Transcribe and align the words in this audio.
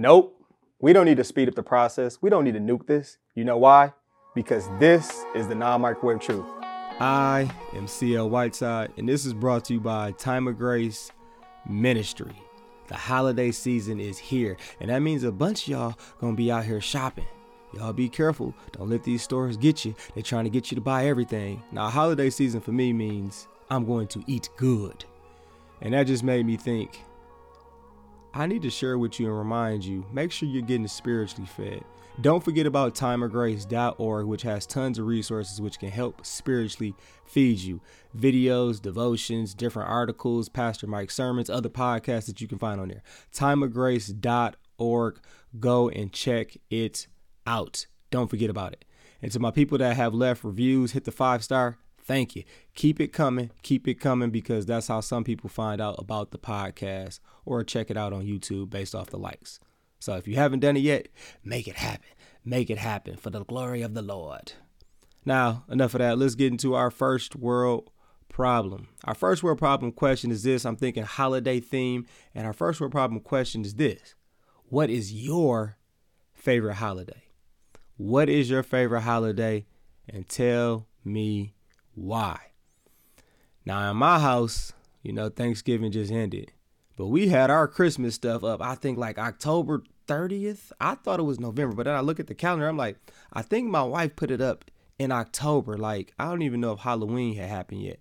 Nope. 0.00 0.34
We 0.78 0.94
don't 0.94 1.04
need 1.04 1.18
to 1.18 1.24
speed 1.24 1.46
up 1.50 1.54
the 1.54 1.62
process. 1.62 2.22
We 2.22 2.30
don't 2.30 2.44
need 2.44 2.54
to 2.54 2.58
nuke 2.58 2.86
this. 2.86 3.18
You 3.34 3.44
know 3.44 3.58
why? 3.58 3.92
Because 4.34 4.66
this 4.78 5.26
is 5.34 5.46
the 5.46 5.54
non 5.54 5.82
microwave 5.82 6.20
truth. 6.20 6.46
I 6.98 7.50
am 7.74 7.86
CL 7.86 8.30
Whiteside, 8.30 8.94
and 8.96 9.06
this 9.06 9.26
is 9.26 9.34
brought 9.34 9.66
to 9.66 9.74
you 9.74 9.80
by 9.80 10.12
Time 10.12 10.48
of 10.48 10.56
Grace 10.56 11.12
Ministry. 11.68 12.34
The 12.88 12.94
holiday 12.94 13.50
season 13.50 14.00
is 14.00 14.16
here, 14.16 14.56
and 14.80 14.88
that 14.88 15.00
means 15.00 15.22
a 15.22 15.30
bunch 15.30 15.64
of 15.64 15.68
y'all 15.68 15.98
gonna 16.18 16.34
be 16.34 16.50
out 16.50 16.64
here 16.64 16.80
shopping. 16.80 17.26
Y'all 17.74 17.92
be 17.92 18.08
careful. 18.08 18.54
Don't 18.72 18.88
let 18.88 19.04
these 19.04 19.22
stores 19.22 19.58
get 19.58 19.84
you. 19.84 19.94
They're 20.14 20.22
trying 20.22 20.44
to 20.44 20.50
get 20.50 20.70
you 20.70 20.76
to 20.76 20.80
buy 20.80 21.08
everything. 21.08 21.62
Now, 21.72 21.90
holiday 21.90 22.30
season 22.30 22.62
for 22.62 22.72
me 22.72 22.94
means 22.94 23.48
I'm 23.68 23.84
going 23.84 24.06
to 24.08 24.24
eat 24.26 24.48
good. 24.56 25.04
And 25.82 25.92
that 25.92 26.06
just 26.06 26.24
made 26.24 26.46
me 26.46 26.56
think 26.56 27.00
I 28.32 28.46
need 28.46 28.62
to 28.62 28.70
share 28.70 28.98
with 28.98 29.18
you 29.18 29.26
and 29.26 29.36
remind 29.36 29.84
you 29.84 30.06
make 30.12 30.30
sure 30.30 30.48
you're 30.48 30.62
getting 30.62 30.86
spiritually 30.86 31.46
fed. 31.46 31.84
Don't 32.20 32.44
forget 32.44 32.66
about 32.66 32.94
timeofgrace.org, 32.94 34.26
which 34.26 34.42
has 34.42 34.66
tons 34.66 34.98
of 34.98 35.06
resources 35.06 35.60
which 35.60 35.78
can 35.78 35.90
help 35.90 36.24
spiritually 36.24 36.94
feed 37.24 37.58
you. 37.58 37.80
Videos, 38.16 38.80
devotions, 38.80 39.54
different 39.54 39.88
articles, 39.88 40.48
Pastor 40.48 40.86
Mike 40.86 41.10
sermons, 41.10 41.48
other 41.48 41.70
podcasts 41.70 42.26
that 42.26 42.40
you 42.40 42.46
can 42.46 42.58
find 42.58 42.80
on 42.80 42.88
there. 42.88 43.02
Timeofgrace.org. 43.32 45.20
Go 45.58 45.88
and 45.88 46.12
check 46.12 46.56
it 46.68 47.06
out. 47.46 47.86
Don't 48.10 48.28
forget 48.28 48.50
about 48.50 48.74
it. 48.74 48.84
And 49.22 49.32
to 49.32 49.40
my 49.40 49.50
people 49.50 49.78
that 49.78 49.96
have 49.96 50.14
left 50.14 50.44
reviews, 50.44 50.92
hit 50.92 51.04
the 51.04 51.12
five 51.12 51.42
star. 51.42 51.78
Thank 52.10 52.34
you. 52.34 52.42
Keep 52.74 53.00
it 53.00 53.12
coming. 53.12 53.52
Keep 53.62 53.86
it 53.86 54.00
coming 54.00 54.30
because 54.30 54.66
that's 54.66 54.88
how 54.88 55.00
some 55.00 55.22
people 55.22 55.48
find 55.48 55.80
out 55.80 55.94
about 56.00 56.32
the 56.32 56.40
podcast 56.40 57.20
or 57.44 57.62
check 57.62 57.88
it 57.88 57.96
out 57.96 58.12
on 58.12 58.26
YouTube 58.26 58.68
based 58.68 58.96
off 58.96 59.10
the 59.10 59.16
likes. 59.16 59.60
So 60.00 60.16
if 60.16 60.26
you 60.26 60.34
haven't 60.34 60.58
done 60.58 60.76
it 60.76 60.80
yet, 60.80 61.06
make 61.44 61.68
it 61.68 61.76
happen. 61.76 62.08
Make 62.44 62.68
it 62.68 62.78
happen 62.78 63.16
for 63.16 63.30
the 63.30 63.44
glory 63.44 63.82
of 63.82 63.94
the 63.94 64.02
Lord. 64.02 64.54
Now, 65.24 65.62
enough 65.68 65.94
of 65.94 66.00
that. 66.00 66.18
Let's 66.18 66.34
get 66.34 66.50
into 66.50 66.74
our 66.74 66.90
first 66.90 67.36
world 67.36 67.92
problem. 68.28 68.88
Our 69.04 69.14
first 69.14 69.44
world 69.44 69.58
problem 69.58 69.92
question 69.92 70.32
is 70.32 70.42
this 70.42 70.64
I'm 70.64 70.74
thinking 70.74 71.04
holiday 71.04 71.60
theme. 71.60 72.06
And 72.34 72.44
our 72.44 72.52
first 72.52 72.80
world 72.80 72.90
problem 72.90 73.20
question 73.20 73.64
is 73.64 73.74
this 73.74 74.16
What 74.64 74.90
is 74.90 75.12
your 75.12 75.76
favorite 76.32 76.74
holiday? 76.74 77.22
What 77.96 78.28
is 78.28 78.50
your 78.50 78.64
favorite 78.64 79.02
holiday? 79.02 79.66
And 80.08 80.28
tell 80.28 80.88
me 81.04 81.54
why. 81.94 82.38
Now, 83.64 83.90
in 83.90 83.96
my 83.96 84.18
house, 84.18 84.72
you 85.02 85.12
know, 85.12 85.28
Thanksgiving 85.28 85.92
just 85.92 86.12
ended. 86.12 86.52
But 86.96 87.06
we 87.06 87.28
had 87.28 87.50
our 87.50 87.66
Christmas 87.66 88.14
stuff 88.14 88.44
up, 88.44 88.60
I 88.60 88.74
think 88.74 88.98
like 88.98 89.18
October 89.18 89.82
30th. 90.06 90.72
I 90.80 90.96
thought 90.96 91.20
it 91.20 91.24
was 91.24 91.40
November, 91.40 91.74
but 91.74 91.84
then 91.84 91.94
I 91.94 92.00
look 92.00 92.20
at 92.20 92.26
the 92.26 92.34
calendar, 92.34 92.68
I'm 92.68 92.76
like, 92.76 92.98
I 93.32 93.42
think 93.42 93.70
my 93.70 93.82
wife 93.82 94.16
put 94.16 94.30
it 94.30 94.40
up 94.40 94.64
in 94.98 95.12
October. 95.12 95.78
Like, 95.78 96.12
I 96.18 96.26
don't 96.26 96.42
even 96.42 96.60
know 96.60 96.72
if 96.72 96.80
Halloween 96.80 97.36
had 97.36 97.48
happened 97.48 97.82
yet. 97.82 98.00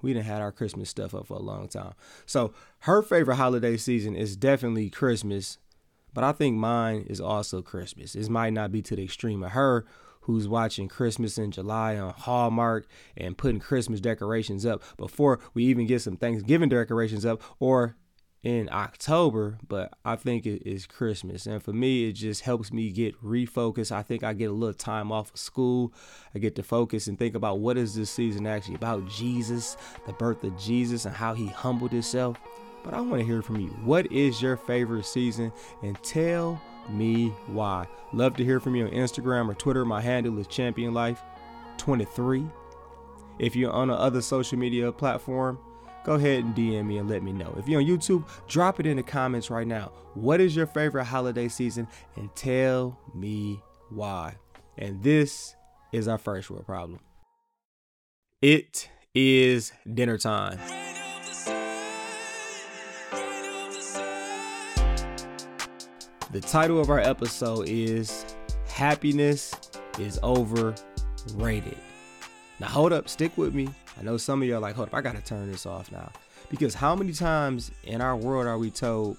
We 0.00 0.12
didn't 0.12 0.26
had 0.26 0.42
our 0.42 0.50
Christmas 0.50 0.90
stuff 0.90 1.14
up 1.14 1.28
for 1.28 1.34
a 1.36 1.42
long 1.42 1.68
time. 1.68 1.92
So 2.26 2.52
her 2.80 3.02
favorite 3.02 3.36
holiday 3.36 3.76
season 3.76 4.16
is 4.16 4.34
definitely 4.34 4.90
Christmas, 4.90 5.58
but 6.12 6.24
I 6.24 6.32
think 6.32 6.56
mine 6.56 7.06
is 7.08 7.20
also 7.20 7.62
Christmas. 7.62 8.16
It 8.16 8.28
might 8.28 8.52
not 8.52 8.72
be 8.72 8.82
to 8.82 8.96
the 8.96 9.04
extreme 9.04 9.44
of 9.44 9.52
her, 9.52 9.84
who's 10.22 10.48
watching 10.48 10.88
Christmas 10.88 11.38
in 11.38 11.50
July 11.50 11.96
on 11.96 12.14
Hallmark 12.14 12.86
and 13.16 13.38
putting 13.38 13.60
Christmas 13.60 14.00
decorations 14.00 14.66
up 14.66 14.82
before 14.96 15.40
we 15.54 15.64
even 15.64 15.86
get 15.86 16.02
some 16.02 16.16
Thanksgiving 16.16 16.68
decorations 16.68 17.24
up, 17.24 17.42
or 17.58 17.96
in 18.42 18.68
October, 18.72 19.56
but 19.68 19.96
I 20.04 20.16
think 20.16 20.46
it 20.46 20.68
is 20.68 20.84
Christmas. 20.86 21.46
And 21.46 21.62
for 21.62 21.72
me, 21.72 22.08
it 22.08 22.14
just 22.14 22.40
helps 22.40 22.72
me 22.72 22.90
get 22.90 23.20
refocused. 23.22 23.92
I 23.92 24.02
think 24.02 24.24
I 24.24 24.32
get 24.32 24.50
a 24.50 24.52
little 24.52 24.74
time 24.74 25.12
off 25.12 25.30
of 25.30 25.38
school. 25.38 25.94
I 26.34 26.40
get 26.40 26.56
to 26.56 26.62
focus 26.64 27.06
and 27.06 27.16
think 27.16 27.36
about 27.36 27.60
what 27.60 27.76
is 27.76 27.94
this 27.94 28.10
season 28.10 28.46
actually 28.46 28.74
about 28.74 29.08
Jesus, 29.08 29.76
the 30.06 30.12
birth 30.12 30.42
of 30.42 30.58
Jesus, 30.58 31.04
and 31.04 31.14
how 31.14 31.34
he 31.34 31.46
humbled 31.46 31.92
himself. 31.92 32.36
But 32.82 32.94
I 32.94 33.00
want 33.00 33.20
to 33.20 33.26
hear 33.26 33.42
from 33.42 33.60
you. 33.60 33.68
What 33.84 34.10
is 34.10 34.42
your 34.42 34.56
favorite 34.56 35.06
season? 35.06 35.52
And 35.84 35.96
tell 36.02 36.60
me 36.88 37.28
why. 37.46 37.86
Love 38.12 38.36
to 38.36 38.44
hear 38.44 38.60
from 38.60 38.74
you 38.76 38.86
on 38.86 38.90
Instagram 38.92 39.48
or 39.48 39.54
Twitter. 39.54 39.84
My 39.84 40.00
handle 40.00 40.38
is 40.38 40.46
Champion 40.46 40.92
Life 40.94 41.22
23. 41.78 42.46
If 43.38 43.56
you're 43.56 43.72
on 43.72 43.90
another 43.90 44.20
social 44.20 44.58
media 44.58 44.92
platform, 44.92 45.58
go 46.04 46.14
ahead 46.14 46.44
and 46.44 46.54
DM 46.54 46.86
me 46.86 46.98
and 46.98 47.08
let 47.08 47.22
me 47.22 47.32
know. 47.32 47.54
If 47.58 47.68
you're 47.68 47.80
on 47.80 47.86
YouTube, 47.86 48.24
drop 48.46 48.80
it 48.80 48.86
in 48.86 48.96
the 48.96 49.02
comments 49.02 49.50
right 49.50 49.66
now. 49.66 49.92
What 50.14 50.40
is 50.40 50.54
your 50.54 50.66
favorite 50.66 51.04
holiday 51.04 51.48
season? 51.48 51.88
And 52.16 52.34
tell 52.34 52.98
me 53.14 53.62
why. 53.88 54.36
And 54.78 55.02
this 55.02 55.54
is 55.92 56.08
our 56.08 56.18
first 56.18 56.50
world 56.50 56.66
problem. 56.66 57.00
It 58.40 58.88
is 59.14 59.72
dinner 59.92 60.18
time. 60.18 60.58
The 66.32 66.40
title 66.40 66.80
of 66.80 66.88
our 66.88 66.98
episode 66.98 67.68
is 67.68 68.24
Happiness 68.66 69.52
is 69.98 70.18
Overrated. 70.22 71.76
Now, 72.58 72.68
hold 72.68 72.94
up, 72.94 73.10
stick 73.10 73.36
with 73.36 73.52
me. 73.52 73.68
I 74.00 74.02
know 74.02 74.16
some 74.16 74.40
of 74.40 74.48
you 74.48 74.56
are 74.56 74.58
like, 74.58 74.74
hold 74.74 74.88
up, 74.88 74.94
I 74.94 75.02
gotta 75.02 75.20
turn 75.20 75.52
this 75.52 75.66
off 75.66 75.92
now. 75.92 76.10
Because 76.48 76.74
how 76.74 76.96
many 76.96 77.12
times 77.12 77.70
in 77.84 78.00
our 78.00 78.16
world 78.16 78.46
are 78.46 78.56
we 78.56 78.70
told, 78.70 79.18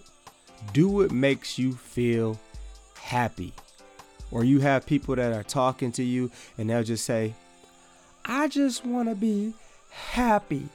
do 0.74 0.88
what 0.88 1.12
makes 1.12 1.60
you 1.60 1.74
feel 1.74 2.40
happy? 3.00 3.54
Or 4.32 4.44
you 4.44 4.62
have 4.62 4.84
people 4.84 5.16
that 5.16 5.34
are 5.34 5.44
talking 5.44 5.92
to 5.92 6.04
you 6.04 6.32
and 6.58 6.68
they'll 6.68 6.82
just 6.82 7.06
say, 7.06 7.36
I 8.26 8.48
just 8.48 8.88
wanna 8.88 9.14
be 9.14 9.54
happy. 9.92 10.68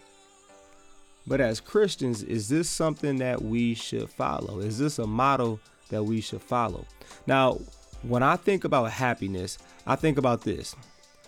But 1.26 1.40
as 1.40 1.58
Christians, 1.58 2.22
is 2.22 2.48
this 2.48 2.70
something 2.70 3.16
that 3.16 3.42
we 3.42 3.74
should 3.74 4.08
follow? 4.08 4.60
Is 4.60 4.78
this 4.78 5.00
a 5.00 5.06
model 5.06 5.58
that 5.88 6.04
we 6.04 6.20
should 6.20 6.42
follow? 6.42 6.84
Now, 7.26 7.58
when 8.02 8.22
I 8.22 8.36
think 8.36 8.64
about 8.64 8.90
happiness, 8.90 9.58
I 9.86 9.96
think 9.96 10.18
about 10.18 10.42
this. 10.42 10.76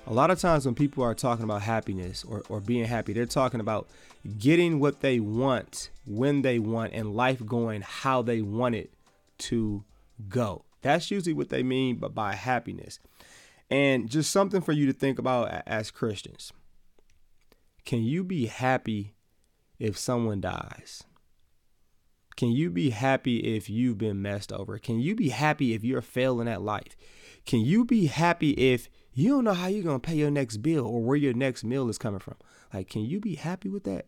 A 0.07 0.13
lot 0.13 0.31
of 0.31 0.39
times 0.39 0.65
when 0.65 0.75
people 0.75 1.05
are 1.05 1.15
talking 1.15 1.45
about 1.45 1.63
happiness 1.63 2.25
or, 2.25 2.43
or 2.49 2.61
being 2.61 2.85
happy, 2.85 3.13
they're 3.13 3.27
talking 3.27 3.61
about 3.61 3.89
getting 4.39 4.81
what 4.81 5.01
they 5.01 5.21
want 5.21 5.91
when 6.07 6.43
they 6.43 6.59
want 6.59 6.93
and 6.93 7.15
life 7.15 7.45
going 7.45 7.83
how 7.83 8.23
they 8.23 8.43
want 8.43 8.75
it 8.75 8.93
to 9.39 9.85
go. 10.29 10.65
That's 10.83 11.11
usually 11.11 11.35
what 11.35 11.51
they 11.51 11.63
mean 11.63 11.97
by, 11.97 12.09
by 12.09 12.35
happiness. 12.35 12.99
And 13.71 14.09
just 14.09 14.31
something 14.31 14.61
for 14.61 14.73
you 14.73 14.87
to 14.87 14.93
think 14.93 15.19
about 15.19 15.63
as 15.67 15.91
Christians. 15.91 16.53
Can 17.85 18.03
you 18.03 18.25
be 18.25 18.47
happy 18.47 19.15
if 19.79 19.97
someone 19.97 20.41
dies? 20.41 21.05
Can 22.41 22.53
you 22.53 22.71
be 22.71 22.89
happy 22.89 23.55
if 23.55 23.69
you've 23.69 23.99
been 23.99 24.23
messed 24.23 24.51
over? 24.51 24.79
Can 24.79 24.99
you 24.99 25.15
be 25.15 25.29
happy 25.29 25.75
if 25.75 25.85
you're 25.85 26.01
failing 26.01 26.49
at 26.49 26.63
life? 26.63 26.97
Can 27.45 27.61
you 27.61 27.85
be 27.85 28.07
happy 28.07 28.53
if 28.53 28.89
you 29.13 29.29
don't 29.29 29.45
know 29.45 29.53
how 29.53 29.67
you're 29.67 29.83
going 29.83 30.01
to 30.01 30.09
pay 30.09 30.15
your 30.15 30.31
next 30.31 30.57
bill 30.63 30.87
or 30.87 31.03
where 31.03 31.19
your 31.19 31.35
next 31.35 31.65
meal 31.65 31.87
is 31.91 31.99
coming 31.99 32.19
from? 32.19 32.37
Like, 32.73 32.89
can 32.89 33.03
you 33.03 33.21
be 33.21 33.35
happy 33.35 33.69
with 33.69 33.85
that? 33.85 34.07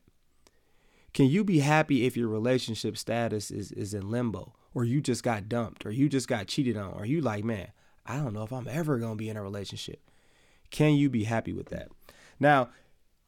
Can 1.13 1.27
you 1.27 1.45
be 1.45 1.59
happy 1.59 2.07
if 2.07 2.17
your 2.17 2.29
relationship 2.29 2.97
status 2.97 3.51
is, 3.51 3.71
is 3.71 3.93
in 3.93 4.11
limbo 4.11 4.55
or 4.73 4.83
you 4.83 5.03
just 5.03 5.23
got 5.23 5.51
dumped 5.51 5.85
or 5.85 5.91
you 5.91 6.09
just 6.09 6.27
got 6.27 6.47
cheated 6.47 6.79
on 6.79 6.95
or 6.95 7.05
you 7.05 7.21
like, 7.21 7.45
man, 7.45 7.71
I 8.07 8.17
don't 8.17 8.33
know 8.33 8.45
if 8.45 8.53
I'm 8.55 8.67
ever 8.67 8.97
going 8.97 9.13
to 9.13 9.23
be 9.23 9.29
in 9.29 9.37
a 9.37 9.43
relationship? 9.43 10.01
Can 10.71 10.95
you 10.95 11.11
be 11.11 11.25
happy 11.25 11.53
with 11.53 11.67
that? 11.67 11.89
Now, 12.41 12.71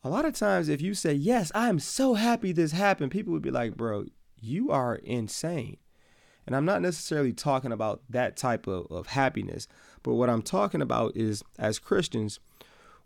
a 0.03 0.09
lot 0.09 0.25
of 0.25 0.33
times 0.33 0.71
if 0.71 0.81
you 0.81 0.95
say, 0.95 1.13
yes, 1.13 1.53
I'm 1.55 1.79
so 1.79 2.15
happy 2.15 2.53
this 2.53 2.73
happened, 2.73 3.13
people 3.13 3.35
would 3.35 3.43
be 3.43 3.51
like, 3.51 3.77
bro, 3.77 4.07
you 4.45 4.71
are 4.71 4.97
insane. 4.97 5.79
And 6.47 6.55
I'm 6.55 6.65
not 6.65 6.83
necessarily 6.83 7.33
talking 7.33 7.73
about 7.73 8.03
that 8.11 8.37
type 8.37 8.67
of, 8.67 8.87
of 8.91 9.09
happiness, 9.09 9.67
but 10.03 10.15
what 10.15 10.29
I'm 10.29 10.43
talking 10.43 10.83
about 10.83 11.17
is 11.17 11.43
as 11.59 11.79
Christians, 11.79 12.39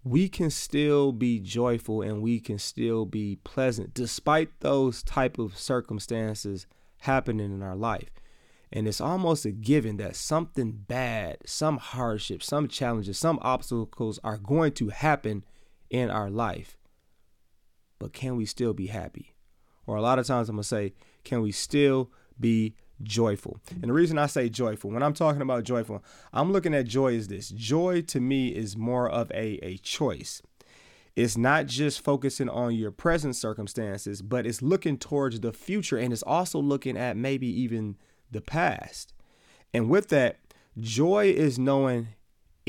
we 0.02 0.28
can 0.28 0.50
still 0.50 1.12
be 1.12 1.38
joyful 1.38 2.02
and 2.02 2.22
we 2.22 2.40
can 2.40 2.58
still 2.58 3.04
be 3.04 3.36
pleasant 3.44 3.94
despite 3.94 4.60
those 4.60 5.02
type 5.02 5.38
of 5.38 5.56
circumstances 5.56 6.66
happening 6.98 7.52
in 7.52 7.62
our 7.62 7.76
life. 7.76 8.10
And 8.72 8.86
it's 8.86 9.00
almost 9.00 9.46
a 9.46 9.50
given 9.50 9.96
that 9.96 10.14
something 10.14 10.72
bad, 10.72 11.38
some 11.46 11.78
hardship, 11.78 12.42
some 12.42 12.68
challenges, 12.68 13.18
some 13.18 13.38
obstacles 13.40 14.18
are 14.22 14.36
going 14.36 14.72
to 14.72 14.88
happen 14.88 15.44
in 15.90 16.10
our 16.10 16.28
life. 16.28 16.76
But 17.98 18.12
can 18.12 18.36
we 18.36 18.44
still 18.44 18.74
be 18.74 18.88
happy? 18.88 19.34
Or 19.88 19.96
a 19.96 20.02
lot 20.02 20.18
of 20.18 20.26
times 20.26 20.48
I'm 20.48 20.56
going 20.56 20.62
to 20.62 20.68
say, 20.68 20.92
can 21.24 21.40
we 21.40 21.50
still 21.50 22.10
be 22.38 22.74
joyful. 23.02 23.60
And 23.70 23.84
the 23.84 23.92
reason 23.92 24.18
I 24.18 24.26
say 24.26 24.48
joyful, 24.48 24.90
when 24.90 25.02
I'm 25.02 25.14
talking 25.14 25.42
about 25.42 25.64
joyful, 25.64 26.04
I'm 26.32 26.52
looking 26.52 26.74
at 26.74 26.86
joy 26.86 27.16
as 27.16 27.28
this. 27.28 27.48
Joy 27.48 28.02
to 28.02 28.20
me 28.20 28.48
is 28.48 28.76
more 28.76 29.08
of 29.08 29.30
a, 29.30 29.58
a 29.64 29.78
choice. 29.78 30.42
It's 31.16 31.36
not 31.36 31.66
just 31.66 32.02
focusing 32.02 32.48
on 32.48 32.74
your 32.74 32.90
present 32.90 33.34
circumstances, 33.34 34.22
but 34.22 34.46
it's 34.46 34.62
looking 34.62 34.98
towards 34.98 35.40
the 35.40 35.52
future 35.52 35.96
and 35.96 36.12
it's 36.12 36.22
also 36.22 36.60
looking 36.60 36.96
at 36.96 37.16
maybe 37.16 37.48
even 37.48 37.96
the 38.30 38.40
past. 38.40 39.12
And 39.72 39.88
with 39.88 40.08
that, 40.08 40.38
joy 40.78 41.26
is 41.26 41.58
knowing 41.58 42.08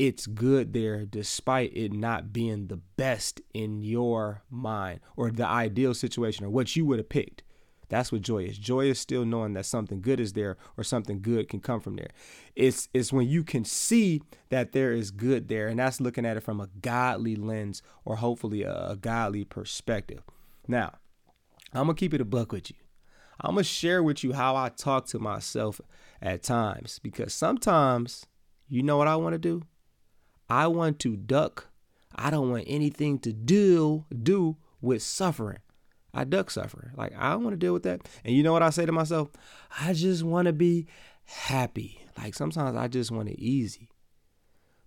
it's 0.00 0.26
good 0.26 0.72
there 0.72 1.04
despite 1.04 1.76
it 1.76 1.92
not 1.92 2.32
being 2.32 2.68
the 2.68 2.78
best 2.96 3.42
in 3.52 3.82
your 3.82 4.42
mind 4.48 4.98
or 5.14 5.30
the 5.30 5.46
ideal 5.46 5.92
situation 5.92 6.46
or 6.46 6.48
what 6.48 6.74
you 6.74 6.86
would 6.86 6.98
have 6.98 7.10
picked. 7.10 7.42
That's 7.90 8.10
what 8.10 8.22
joy 8.22 8.44
is. 8.44 8.56
Joy 8.56 8.86
is 8.86 8.98
still 8.98 9.26
knowing 9.26 9.52
that 9.54 9.66
something 9.66 10.00
good 10.00 10.18
is 10.18 10.32
there 10.32 10.56
or 10.78 10.84
something 10.84 11.20
good 11.20 11.50
can 11.50 11.60
come 11.60 11.80
from 11.80 11.96
there. 11.96 12.08
It's 12.56 12.88
it's 12.94 13.12
when 13.12 13.28
you 13.28 13.44
can 13.44 13.66
see 13.66 14.22
that 14.48 14.72
there 14.72 14.92
is 14.92 15.10
good 15.10 15.48
there, 15.48 15.68
and 15.68 15.78
that's 15.78 16.00
looking 16.00 16.24
at 16.24 16.38
it 16.38 16.44
from 16.44 16.62
a 16.62 16.70
godly 16.80 17.36
lens 17.36 17.82
or 18.06 18.16
hopefully 18.16 18.62
a, 18.62 18.92
a 18.92 18.96
godly 18.96 19.44
perspective. 19.44 20.22
Now, 20.66 20.94
I'm 21.74 21.88
gonna 21.88 21.94
keep 21.94 22.14
it 22.14 22.22
a 22.22 22.24
buck 22.24 22.52
with 22.52 22.70
you. 22.70 22.76
I'm 23.38 23.56
gonna 23.56 23.64
share 23.64 24.02
with 24.02 24.24
you 24.24 24.32
how 24.32 24.56
I 24.56 24.70
talk 24.70 25.04
to 25.08 25.18
myself 25.18 25.78
at 26.22 26.42
times 26.42 27.00
because 27.02 27.34
sometimes 27.34 28.24
you 28.66 28.82
know 28.82 28.96
what 28.96 29.08
I 29.08 29.16
want 29.16 29.34
to 29.34 29.38
do? 29.38 29.64
I 30.50 30.66
want 30.66 30.98
to 31.00 31.16
duck. 31.16 31.68
I 32.14 32.30
don't 32.30 32.50
want 32.50 32.64
anything 32.66 33.20
to 33.20 33.32
deal 33.32 34.06
do 34.22 34.56
with 34.80 35.02
suffering. 35.02 35.60
I 36.12 36.24
duck 36.24 36.50
suffering. 36.50 36.90
Like 36.96 37.14
I 37.16 37.30
don't 37.30 37.44
want 37.44 37.54
to 37.54 37.58
deal 37.58 37.72
with 37.72 37.84
that. 37.84 38.08
And 38.24 38.34
you 38.34 38.42
know 38.42 38.52
what 38.52 38.62
I 38.62 38.70
say 38.70 38.84
to 38.84 38.92
myself? 38.92 39.30
I 39.80 39.92
just 39.92 40.24
want 40.24 40.46
to 40.46 40.52
be 40.52 40.88
happy. 41.24 42.00
Like 42.18 42.34
sometimes 42.34 42.76
I 42.76 42.88
just 42.88 43.12
want 43.12 43.28
it 43.28 43.38
easy. 43.38 43.88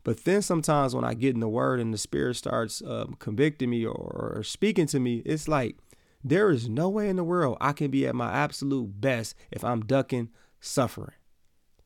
But 0.03 0.25
then 0.25 0.41
sometimes 0.41 0.93
when 0.93 1.05
I 1.05 1.13
get 1.13 1.33
in 1.33 1.39
the 1.39 1.47
word 1.47 1.79
and 1.79 1.93
the 1.93 1.97
spirit 1.97 2.35
starts 2.35 2.81
um, 2.85 3.15
convicting 3.19 3.69
me 3.69 3.85
or, 3.85 3.93
or 4.35 4.43
speaking 4.43 4.85
to 4.87 4.99
me, 4.99 5.21
it's 5.25 5.47
like 5.47 5.77
there 6.21 6.51
is 6.51 6.67
no 6.67 6.89
way 6.89 7.07
in 7.07 7.15
the 7.15 7.23
world 7.23 7.57
I 7.61 7.71
can 7.71 7.89
be 7.89 8.05
at 8.05 8.15
my 8.15 8.31
absolute 8.31 8.99
best 8.99 9.33
if 9.49 9.63
I'm 9.63 9.85
ducking 9.85 10.29
suffering. 10.59 11.15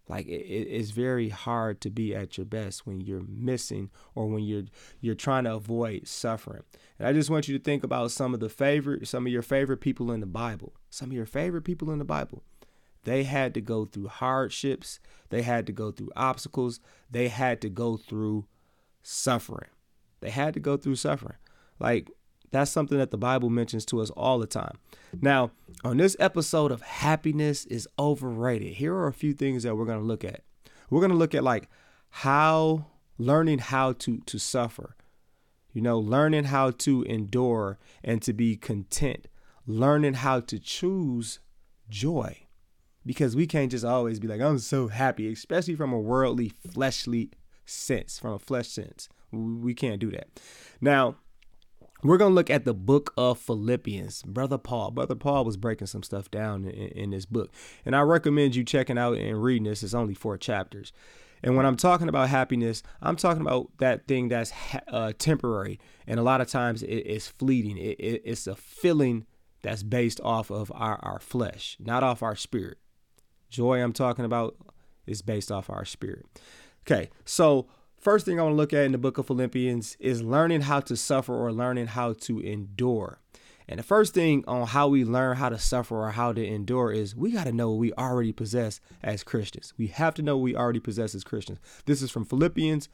Like 0.10 0.28
it, 0.28 0.32
it's 0.32 0.92
very 0.92 1.30
hard 1.30 1.82
to 1.82 1.90
be 1.90 2.16
at 2.16 2.38
your 2.38 2.46
best 2.46 2.88
when 2.88 3.02
you're 3.02 3.26
missing 3.28 3.90
or 4.16 4.28
when 4.28 4.44
you're 4.44 4.64
you're 5.02 5.16
trying 5.16 5.44
to 5.44 5.56
avoid 5.56 6.08
suffering. 6.08 6.64
And 6.98 7.08
I 7.08 7.14
just 7.14 7.30
want 7.30 7.48
you 7.48 7.58
to 7.58 7.64
think 7.64 7.84
about 7.84 8.12
some 8.12 8.34
of 8.34 8.40
the 8.40 8.50
favorite, 8.50 9.08
some 9.08 9.26
of 9.26 9.32
your 9.32 9.42
favorite 9.42 9.82
people 9.82 10.12
in 10.12 10.20
the 10.20 10.26
Bible. 10.26 10.74
Some 10.90 11.10
of 11.10 11.14
your 11.14 11.26
favorite 11.26 11.64
people 11.64 11.92
in 11.92 12.00
the 12.00 12.06
Bible. 12.06 12.44
They 13.04 13.24
had 13.24 13.54
to 13.54 13.62
go 13.62 13.86
through 13.86 14.08
hardships. 14.08 15.00
They 15.30 15.42
had 15.42 15.66
to 15.68 15.72
go 15.72 15.92
through 15.92 16.12
obstacles. 16.16 16.80
They 17.10 17.30
had 17.30 17.62
to 17.62 17.70
go 17.70 17.98
through 17.98 18.48
suffering. 19.02 19.70
They 20.20 20.30
had 20.30 20.54
to 20.56 20.60
go 20.60 20.78
through 20.78 20.96
suffering. 20.96 21.38
Like 21.80 22.10
that's 22.52 22.72
something 22.72 22.98
that 22.98 23.12
the 23.12 23.18
Bible 23.18 23.50
mentions 23.50 23.86
to 23.88 24.02
us 24.02 24.10
all 24.12 24.40
the 24.40 24.48
time. 24.48 24.78
Now, 25.22 25.52
on 25.84 25.98
this 25.98 26.16
episode 26.20 26.72
of 26.72 26.82
Happiness 26.82 27.66
is 27.66 27.88
Overrated, 28.00 28.76
here 28.76 28.94
are 28.96 29.08
a 29.08 29.14
few 29.14 29.34
things 29.34 29.64
that 29.64 29.76
we're 29.76 29.86
going 29.86 30.00
to 30.00 30.06
look 30.06 30.24
at. 30.24 30.42
We're 30.90 31.02
going 31.02 31.12
to 31.12 31.18
look 31.18 31.36
at 31.36 31.44
like 31.44 31.70
how 32.10 32.88
learning 33.18 33.60
how 33.60 33.94
to 33.94 34.20
to 34.20 34.38
suffer. 34.38 34.96
You 35.74 35.82
know, 35.82 36.00
learning 36.00 36.46
how 36.46 36.72
to 36.72 37.04
endure 37.04 37.78
and 38.04 38.22
to 38.24 38.34
be 38.34 38.56
content. 38.56 39.28
Learning 39.68 40.16
how 40.16 40.40
to 40.40 40.58
choose 40.58 41.40
joy. 41.90 42.48
Because 43.06 43.36
we 43.36 43.46
can't 43.48 43.72
just 43.72 43.86
always 43.86 44.20
be 44.20 44.28
like, 44.28 44.42
I'm 44.42 44.60
so 44.60 44.88
happy, 44.88 45.32
especially 45.32 45.76
from 45.76 45.94
a 45.94 46.00
worldly, 46.00 46.50
fleshly 46.50 47.32
sense, 47.66 48.18
from 48.20 48.34
a 48.34 48.40
flesh 48.40 48.68
sense. 48.70 49.08
We 49.32 49.74
can't 49.74 50.00
do 50.00 50.10
that. 50.12 50.28
Now, 50.82 51.18
we're 52.04 52.18
going 52.18 52.32
to 52.32 52.36
look 52.36 52.50
at 52.50 52.66
the 52.66 52.74
book 52.74 53.14
of 53.18 53.40
Philippians. 53.40 54.24
Brother 54.24 54.58
Paul. 54.58 54.92
Brother 54.92 55.16
Paul 55.16 55.46
was 55.46 55.58
breaking 55.58 55.88
some 55.88 56.04
stuff 56.04 56.30
down 56.30 56.66
in, 56.66 56.88
in, 56.90 57.10
this 57.12 57.26
book. 57.26 57.52
And 57.86 57.96
I 57.96 58.02
recommend 58.02 58.56
you 58.56 58.64
checking 58.64 58.98
out 58.98 59.18
and 59.18 59.42
reading 59.42 59.64
this. 59.64 59.84
It's 59.84 59.94
only 59.94 60.14
four 60.14 60.38
chapters. 60.38 60.94
And 61.44 61.56
when 61.56 61.66
I'm 61.66 61.78
talking 61.78 62.10
about 62.10 62.30
happiness, 62.30 62.84
I'm 63.02 63.16
talking 63.16 63.42
about 63.42 63.70
that 63.78 64.08
thing 64.08 64.28
that's 64.28 64.52
uh, 64.88 65.14
temporary. 65.18 65.80
And 66.06 66.20
a 66.20 66.24
lot 66.24 66.42
of 66.42 66.50
times 66.50 66.84
it, 66.84 66.88
it's 66.88 67.28
fleeting. 67.28 67.78
It, 67.78 68.00
it, 68.00 68.22
it's 68.26 68.48
a 68.48 68.56
feeling 68.56 69.26
that's 69.62 69.84
based 69.84 70.20
off 70.24 70.52
of 70.52 70.72
our, 70.74 71.00
our 71.04 71.20
flesh, 71.20 71.78
not 71.80 72.04
off 72.04 72.24
our 72.24 72.36
spirit. 72.36 72.78
Joy 73.50 73.82
I'm 73.82 73.94
talking 73.94 74.26
about 74.26 74.56
is 75.06 75.22
based 75.22 75.52
off 75.52 75.70
our 75.70 75.86
spirit. 75.86 76.26
Okay, 76.84 77.10
so 77.26 77.68
First 78.08 78.26
thing 78.26 78.40
I 78.40 78.44
want 78.44 78.54
to 78.54 78.58
look 78.58 78.72
at 78.72 78.86
in 78.86 78.94
the 78.94 78.98
book 78.98 79.18
of 79.18 79.28
Philippians 79.28 79.98
is 80.00 80.24
learning 80.24 80.62
how 80.62 80.80
to 80.80 80.96
suffer 80.96 81.36
or 81.36 81.52
learning 81.52 81.88
how 81.88 82.14
to 82.14 82.40
endure. 82.40 83.20
And 83.68 83.80
the 83.80 83.84
first 83.84 84.14
thing 84.14 84.46
on 84.48 84.66
how 84.68 84.88
we 84.88 85.04
learn 85.04 85.36
how 85.36 85.50
to 85.50 85.60
suffer 85.60 86.06
or 86.06 86.12
how 86.12 86.32
to 86.32 86.42
endure 86.42 86.94
is 86.94 87.18
we 87.18 87.32
got 87.32 87.48
to 87.48 87.52
know 87.52 87.70
what 87.70 87.80
we 87.80 87.92
already 87.92 88.32
possess 88.32 88.80
as 89.04 89.26
Christians. 89.26 89.74
We 89.78 89.88
have 89.88 90.14
to 90.14 90.22
know 90.22 90.38
what 90.38 90.44
we 90.44 90.56
already 90.56 90.80
possess 90.80 91.16
as 91.16 91.26
Christians. 91.26 91.60
This 91.84 92.02
is 92.02 92.10
from 92.10 92.24
Philippians 92.24 92.88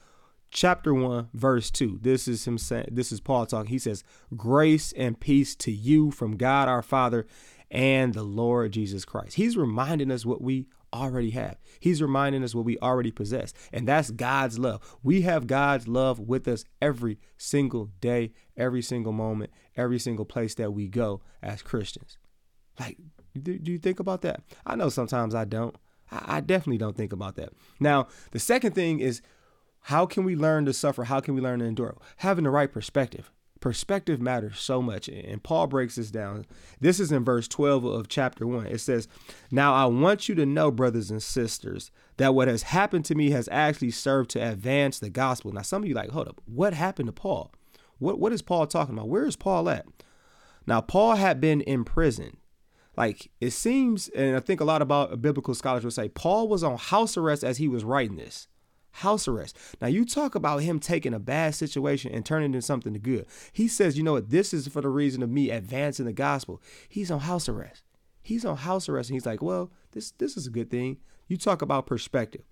chapter 0.49 0.95
1 0.95 1.29
verse 1.31 1.69
2. 1.69 1.99
This 2.01 2.27
is 2.27 2.47
him 2.47 2.57
saying 2.57 2.87
this 2.89 3.11
is 3.11 3.19
Paul 3.19 3.45
talking. 3.45 3.69
He 3.69 3.77
says, 3.77 4.03
"Grace 4.35 4.93
and 4.93 5.19
peace 5.19 5.55
to 5.57 5.71
you 5.71 6.09
from 6.09 6.37
God 6.37 6.67
our 6.67 6.81
Father 6.81 7.27
and 7.69 8.15
the 8.15 8.23
Lord 8.23 8.71
Jesus 8.71 9.05
Christ." 9.05 9.35
He's 9.35 9.57
reminding 9.57 10.09
us 10.09 10.25
what 10.25 10.41
we 10.41 10.65
already 10.93 11.31
have. 11.31 11.57
He's 11.79 12.01
reminding 12.01 12.43
us 12.43 12.55
what 12.55 12.65
we 12.65 12.77
already 12.79 13.11
possess, 13.11 13.53
and 13.71 13.87
that's 13.87 14.11
God's 14.11 14.59
love. 14.59 14.97
We 15.03 15.21
have 15.23 15.47
God's 15.47 15.87
love 15.87 16.19
with 16.19 16.47
us 16.47 16.63
every 16.81 17.19
single 17.37 17.89
day, 17.99 18.31
every 18.55 18.81
single 18.81 19.13
moment, 19.13 19.51
every 19.75 19.99
single 19.99 20.25
place 20.25 20.55
that 20.55 20.71
we 20.71 20.87
go 20.87 21.21
as 21.41 21.61
Christians. 21.61 22.17
Like, 22.79 22.97
do, 23.41 23.59
you 23.63 23.79
think 23.79 23.99
about 23.99 24.21
that? 24.21 24.41
I 24.65 24.75
know 24.75 24.89
sometimes 24.89 25.35
I 25.35 25.45
don't. 25.45 25.75
I 26.11 26.41
definitely 26.41 26.77
don't 26.77 26.95
think 26.95 27.11
about 27.11 27.35
that. 27.37 27.49
Now, 27.79 28.07
the 28.31 28.39
second 28.39 28.73
thing 28.73 28.99
is 28.99 29.21
how 29.81 30.05
can 30.05 30.23
we 30.23 30.35
learn 30.35 30.65
to 30.65 30.73
suffer? 30.73 31.05
How 31.05 31.19
can 31.19 31.33
we 31.33 31.41
learn 31.41 31.59
to 31.59 31.65
endure? 31.65 31.97
Having 32.17 32.45
the 32.45 32.51
right 32.51 32.71
perspective. 32.71 33.31
Perspective 33.63 34.19
matters 34.19 34.59
so 34.59 34.81
much. 34.81 35.07
And 35.07 35.41
Paul 35.41 35.67
breaks 35.67 35.95
this 35.95 36.11
down. 36.11 36.45
This 36.81 36.99
is 36.99 37.13
in 37.13 37.23
verse 37.23 37.47
12 37.47 37.85
of 37.85 38.09
chapter 38.09 38.45
1. 38.45 38.65
It 38.65 38.79
says, 38.79 39.07
Now 39.51 39.73
I 39.73 39.85
want 39.85 40.27
you 40.27 40.35
to 40.35 40.45
know, 40.45 40.69
brothers 40.69 41.09
and 41.09 41.23
sisters, 41.23 41.89
that 42.17 42.35
what 42.35 42.49
has 42.49 42.63
happened 42.63 43.05
to 43.05 43.15
me 43.15 43.29
has 43.29 43.47
actually 43.53 43.91
served 43.91 44.31
to 44.31 44.45
advance 44.45 44.99
the 44.99 45.09
gospel. 45.09 45.53
Now, 45.53 45.61
some 45.61 45.81
of 45.81 45.87
you 45.87 45.95
like, 45.95 46.09
hold 46.09 46.27
up, 46.27 46.41
what 46.45 46.73
happened 46.73 47.07
to 47.07 47.13
Paul? 47.13 47.53
What, 47.99 48.19
what 48.19 48.33
is 48.33 48.41
Paul 48.41 48.67
talking 48.67 48.95
about? 48.95 49.07
Where 49.07 49.25
is 49.25 49.37
Paul 49.37 49.69
at? 49.69 49.85
Now, 50.67 50.81
Paul 50.81 51.15
had 51.15 51.39
been 51.39 51.61
in 51.61 51.85
prison. 51.85 52.35
Like 52.97 53.31
it 53.39 53.51
seems, 53.51 54.09
and 54.09 54.35
I 54.35 54.41
think 54.41 54.59
a 54.59 54.65
lot 54.65 54.81
about 54.81 55.21
biblical 55.21 55.55
scholars 55.55 55.85
will 55.85 55.91
say 55.91 56.09
Paul 56.09 56.49
was 56.49 56.65
on 56.65 56.77
house 56.77 57.15
arrest 57.15 57.45
as 57.45 57.59
he 57.59 57.69
was 57.69 57.85
writing 57.85 58.17
this 58.17 58.49
house 58.93 59.27
arrest. 59.27 59.57
Now, 59.81 59.87
you 59.87 60.05
talk 60.05 60.35
about 60.35 60.61
him 60.61 60.79
taking 60.79 61.13
a 61.13 61.19
bad 61.19 61.55
situation 61.55 62.11
and 62.13 62.25
turning 62.25 62.53
it 62.53 62.55
into 62.55 62.61
something 62.61 62.93
good. 62.93 63.25
He 63.51 63.67
says, 63.67 63.97
you 63.97 64.03
know 64.03 64.13
what, 64.13 64.29
this 64.29 64.53
is 64.53 64.67
for 64.67 64.81
the 64.81 64.89
reason 64.89 65.21
of 65.23 65.29
me 65.29 65.49
advancing 65.49 66.05
the 66.05 66.13
gospel. 66.13 66.61
He's 66.87 67.11
on 67.11 67.21
house 67.21 67.49
arrest. 67.49 67.83
He's 68.21 68.45
on 68.45 68.57
house 68.57 68.87
arrest. 68.87 69.09
And 69.09 69.15
he's 69.15 69.25
like, 69.25 69.41
well, 69.41 69.71
this, 69.91 70.11
this 70.11 70.37
is 70.37 70.47
a 70.47 70.51
good 70.51 70.69
thing. 70.69 70.97
You 71.27 71.37
talk 71.37 71.61
about 71.61 71.85
perspective. 71.85 72.43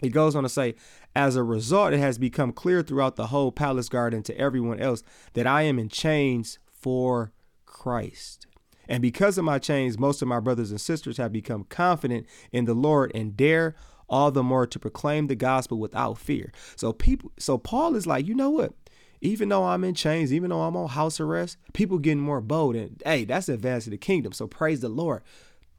He 0.00 0.08
goes 0.08 0.34
on 0.34 0.42
to 0.42 0.48
say, 0.48 0.74
as 1.14 1.36
a 1.36 1.42
result, 1.42 1.92
it 1.92 2.00
has 2.00 2.18
become 2.18 2.52
clear 2.52 2.82
throughout 2.82 3.16
the 3.16 3.28
whole 3.28 3.52
palace 3.52 3.88
garden 3.88 4.22
to 4.24 4.36
everyone 4.36 4.80
else 4.80 5.02
that 5.34 5.46
I 5.46 5.62
am 5.62 5.78
in 5.78 5.88
chains 5.88 6.58
for 6.66 7.32
Christ. 7.66 8.46
And 8.88 9.02
because 9.02 9.38
of 9.38 9.44
my 9.44 9.58
chains, 9.58 9.98
most 9.98 10.20
of 10.20 10.26
my 10.28 10.40
brothers 10.40 10.70
and 10.70 10.80
sisters 10.80 11.18
have 11.18 11.32
become 11.32 11.64
confident 11.64 12.26
in 12.50 12.64
the 12.64 12.74
Lord 12.74 13.12
and 13.14 13.36
dare 13.36 13.76
all 14.10 14.30
the 14.30 14.42
more 14.42 14.66
to 14.66 14.78
proclaim 14.78 15.28
the 15.28 15.36
gospel 15.36 15.78
without 15.78 16.18
fear. 16.18 16.52
So 16.76 16.92
people 16.92 17.32
so 17.38 17.56
Paul 17.56 17.94
is 17.94 18.06
like, 18.06 18.26
you 18.26 18.34
know 18.34 18.50
what? 18.50 18.74
Even 19.22 19.48
though 19.48 19.64
I'm 19.64 19.84
in 19.84 19.94
chains, 19.94 20.32
even 20.32 20.50
though 20.50 20.62
I'm 20.62 20.76
on 20.76 20.88
house 20.88 21.20
arrest, 21.20 21.56
people 21.72 21.98
getting 21.98 22.20
more 22.20 22.40
bold 22.40 22.74
and 22.76 23.00
hey, 23.04 23.24
that's 23.24 23.48
advancing 23.48 23.92
the 23.92 23.98
kingdom. 23.98 24.32
So 24.32 24.46
praise 24.46 24.80
the 24.80 24.88
Lord. 24.88 25.22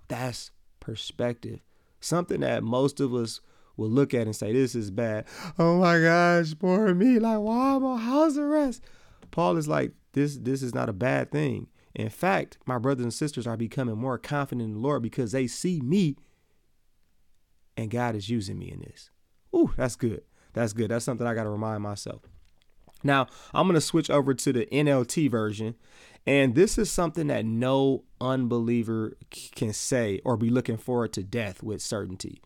That's 0.07 0.51
perspective. 0.79 1.59
Something 1.99 2.39
that 2.39 2.63
most 2.63 2.99
of 2.99 3.13
us 3.13 3.41
will 3.77 3.89
look 3.89 4.13
at 4.13 4.25
and 4.25 4.35
say, 4.35 4.53
This 4.53 4.75
is 4.75 4.91
bad. 4.91 5.25
Oh 5.59 5.79
my 5.79 5.99
gosh, 5.99 6.53
poor 6.57 6.93
me. 6.93 7.19
Like, 7.19 7.39
why 7.39 7.75
am 7.75 7.85
on 7.85 7.99
house 7.99 8.37
arrest? 8.37 8.83
Paul 9.31 9.57
is 9.57 9.67
like, 9.67 9.91
This 10.13 10.37
this 10.37 10.63
is 10.63 10.73
not 10.73 10.89
a 10.89 10.93
bad 10.93 11.31
thing. 11.31 11.67
In 11.93 12.09
fact, 12.09 12.57
my 12.65 12.77
brothers 12.77 13.03
and 13.03 13.13
sisters 13.13 13.45
are 13.45 13.57
becoming 13.57 13.97
more 13.97 14.17
confident 14.17 14.65
in 14.65 14.73
the 14.75 14.79
Lord 14.79 15.01
because 15.01 15.33
they 15.33 15.47
see 15.47 15.81
me 15.81 16.15
and 17.77 17.89
God 17.89 18.15
is 18.15 18.29
using 18.29 18.59
me 18.59 18.71
in 18.71 18.79
this. 18.79 19.09
Ooh, 19.55 19.73
that's 19.75 19.95
good. 19.95 20.23
That's 20.53 20.73
good. 20.73 20.89
That's 20.89 21.05
something 21.05 21.25
I 21.25 21.33
got 21.33 21.43
to 21.43 21.49
remind 21.49 21.83
myself. 21.83 22.21
Now, 23.03 23.27
I'm 23.53 23.67
going 23.67 23.75
to 23.75 23.81
switch 23.81 24.09
over 24.09 24.33
to 24.33 24.53
the 24.53 24.65
NLT 24.67 25.29
version. 25.29 25.75
And 26.27 26.53
this 26.53 26.77
is 26.77 26.91
something 26.91 27.27
that 27.27 27.45
no 27.45 28.03
unbeliever 28.19 29.17
can 29.55 29.73
say 29.73 30.21
or 30.23 30.37
be 30.37 30.49
looking 30.49 30.77
forward 30.77 31.13
to 31.13 31.23
death 31.23 31.63
with 31.63 31.81
certainty. 31.81 32.41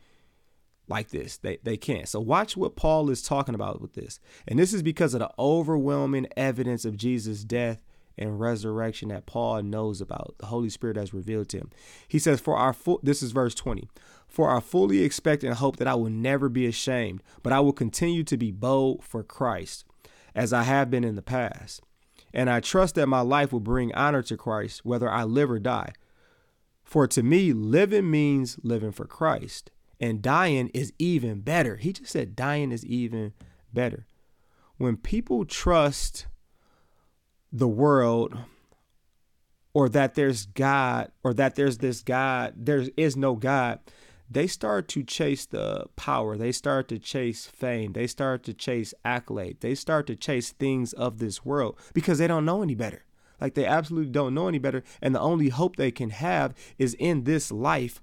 Like 0.88 1.10
this, 1.10 1.38
they, 1.38 1.58
they 1.63 1.77
can't. 1.77 2.08
So, 2.08 2.20
watch 2.20 2.55
what 2.55 2.75
Paul 2.75 3.10
is 3.10 3.24
talking 3.24 3.55
about 3.55 3.82
with 3.82 3.94
this. 3.94 4.20
And 4.48 4.60
this 4.60 4.72
is 4.72 4.84
because 4.84 5.15
of 5.15 5.20
the 5.20 5.32
overwhelming 5.39 6.27
evidence 6.38 6.86
of 6.86 6.96
Jesus' 6.96 7.44
death 7.44 7.79
and 8.17 8.39
resurrection 8.39 9.10
that 9.10 9.25
Paul 9.25 9.63
knows 9.63 10.01
about. 10.01 10.36
The 10.39 10.48
Holy 10.48 10.69
Spirit 10.69 10.98
has 10.98 11.13
revealed 11.13 11.50
to 11.50 11.57
him. 11.57 11.69
He 12.07 12.19
says, 12.19 12.39
For 12.39 12.55
our 12.57 12.74
full, 12.74 13.00
this 13.03 13.22
is 13.22 13.31
verse 13.31 13.55
20. 13.55 13.88
For 14.27 14.55
I 14.55 14.60
fully 14.60 15.03
expect 15.03 15.43
and 15.43 15.53
hope 15.53 15.77
that 15.77 15.88
I 15.88 15.95
will 15.95 16.10
never 16.10 16.50
be 16.50 16.65
ashamed, 16.65 17.24
but 17.43 17.53
I 17.53 17.60
will 17.60 17.74
continue 17.74 18.24
to 18.24 18.38
be 18.38 18.51
bold 18.51 19.03
for 19.03 19.24
Christ, 19.24 19.86
as 20.34 20.51
I 20.51 20.63
have 20.63 20.89
been 20.89 21.03
in 21.03 21.15
the 21.15 21.22
past. 21.22 21.81
And 22.34 22.50
I 22.50 22.60
trust 22.60 22.95
that 22.95 23.07
my 23.07 23.22
life 23.22 23.53
will 23.53 23.62
bring 23.62 23.93
honor 23.93 24.22
to 24.24 24.36
Christ, 24.36 24.84
whether 24.84 25.10
I 25.10 25.24
live 25.24 25.50
or 25.50 25.60
die. 25.60 25.93
For 26.84 27.07
to 27.07 27.24
me, 27.24 27.53
living 27.53 28.12
means 28.12 28.60
living 28.62 28.91
for 28.91 29.05
Christ, 29.05 29.72
and 30.00 30.22
dying 30.22 30.69
is 30.74 30.93
even 31.00 31.41
better. 31.41 31.77
He 31.77 31.93
just 31.93 32.12
said 32.12 32.36
dying 32.36 32.72
is 32.72 32.86
even 32.86 33.34
better. 33.74 34.05
When 34.77 34.98
people 34.98 35.45
trust 35.45 36.27
the 37.58 37.68
world 37.68 38.38
or 39.74 39.88
that 39.90 40.16
there's 40.16 40.46
God 40.46 41.12
or 41.24 41.34
that 41.34 41.56
there's 41.56 41.78
this 41.78 42.02
God, 42.02 42.54
there 42.58 42.84
is 42.98 43.16
no 43.16 43.36
God, 43.36 43.80
they 44.30 44.48
start 44.48 44.88
to 44.90 45.04
chase 45.04 45.46
the 45.46 45.86
power. 45.96 46.36
They 46.36 46.52
start 46.52 46.88
to 46.90 47.00
chase 47.00 47.46
fame. 47.46 47.94
They 47.94 48.08
start 48.08 48.44
to 48.44 48.54
chase 48.54 48.94
accolade. 49.04 49.58
They 49.62 49.76
start 49.76 50.08
to 50.08 50.16
chase 50.16 50.52
things 50.52 50.94
of 50.94 51.20
this 51.20 51.46
world 51.46 51.78
because 51.94 52.18
they 52.18 52.28
don't 52.28 52.46
know 52.46 52.62
any 52.62 52.76
better. 52.76 53.06
Like 53.40 53.54
they 53.54 53.66
absolutely 53.66 54.12
don't 54.12 54.34
know 54.34 54.48
any 54.48 54.60
better. 54.60 54.84
And 55.02 55.14
the 55.14 55.20
only 55.22 55.50
hope 55.50 55.76
they 55.76 55.92
can 55.92 56.10
have 56.10 56.54
is 56.78 56.96
in 56.96 57.24
this 57.24 57.52
life 57.52 58.02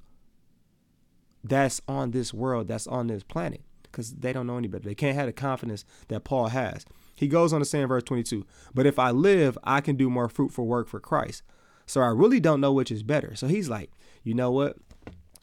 that's 1.45 1.81
on 1.89 2.13
this 2.13 2.33
world, 2.33 2.69
that's 2.69 2.87
on 2.87 3.09
this 3.09 3.25
planet 3.25 3.63
because 3.83 4.13
they 4.13 4.33
don't 4.33 4.47
know 4.47 4.57
any 4.57 4.69
better. 4.69 4.85
They 4.85 4.95
can't 4.95 5.17
have 5.17 5.27
the 5.27 5.33
confidence 5.33 5.85
that 6.09 6.25
Paul 6.25 6.49
has. 6.49 6.87
He 7.14 7.28
goes 7.28 7.52
on 7.52 7.61
to 7.61 7.64
say 7.64 7.81
in 7.81 7.88
verse 7.88 8.02
22, 8.04 8.47
but 8.75 8.87
if 8.87 8.99
I 8.99 9.11
live, 9.11 9.59
I 9.62 9.81
can 9.81 9.97
do 9.97 10.11
more 10.11 10.28
fruitful 10.28 10.66
work 10.66 10.88
for 10.88 11.00
Christ. 11.00 11.42
So 11.87 12.00
I 12.00 12.09
really 12.09 12.40
don't 12.40 12.61
know 12.61 12.73
which 12.73 12.90
is 12.90 13.02
better. 13.02 13.35
So 13.35 13.47
he's 13.47 13.69
like, 13.69 13.90
you 14.23 14.35
know 14.35 14.50
what? 14.50 14.76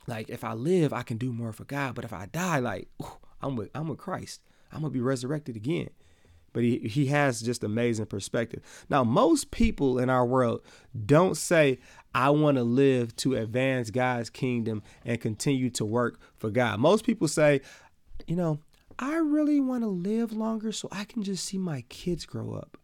Like 0.07 0.29
if 0.29 0.43
I 0.43 0.53
live, 0.53 0.93
I 0.93 1.03
can 1.03 1.17
do 1.17 1.31
more 1.31 1.53
for 1.53 1.65
God. 1.65 1.95
But 1.95 2.05
if 2.05 2.13
I 2.13 2.25
die, 2.25 2.59
like 2.59 2.87
I'm 3.41 3.55
with 3.55 3.69
I'm 3.75 3.87
with 3.87 3.99
Christ. 3.99 4.41
I'm 4.71 4.81
gonna 4.81 4.91
be 4.91 5.01
resurrected 5.01 5.55
again. 5.55 5.89
But 6.51 6.63
he, 6.63 6.79
he 6.79 7.05
has 7.07 7.41
just 7.41 7.63
amazing 7.63 8.07
perspective. 8.07 8.63
Now, 8.89 9.03
most 9.03 9.51
people 9.51 9.99
in 9.99 10.09
our 10.09 10.25
world 10.25 10.61
don't 11.05 11.37
say, 11.37 11.77
I 12.15 12.31
want 12.31 12.57
to 12.57 12.63
live 12.63 13.15
to 13.17 13.35
advance 13.35 13.91
God's 13.91 14.31
kingdom 14.31 14.81
and 15.05 15.21
continue 15.21 15.69
to 15.71 15.85
work 15.85 16.19
for 16.37 16.49
God. 16.49 16.79
Most 16.79 17.05
people 17.05 17.27
say, 17.27 17.61
you 18.25 18.35
know, 18.35 18.59
I 19.01 19.15
really 19.15 19.61
want 19.61 19.83
to 19.83 19.87
live 19.87 20.33
longer 20.33 20.73
so 20.73 20.89
I 20.91 21.05
can 21.05 21.23
just 21.23 21.45
see 21.45 21.57
my 21.57 21.85
kids 21.87 22.25
grow 22.25 22.53
up. 22.53 22.77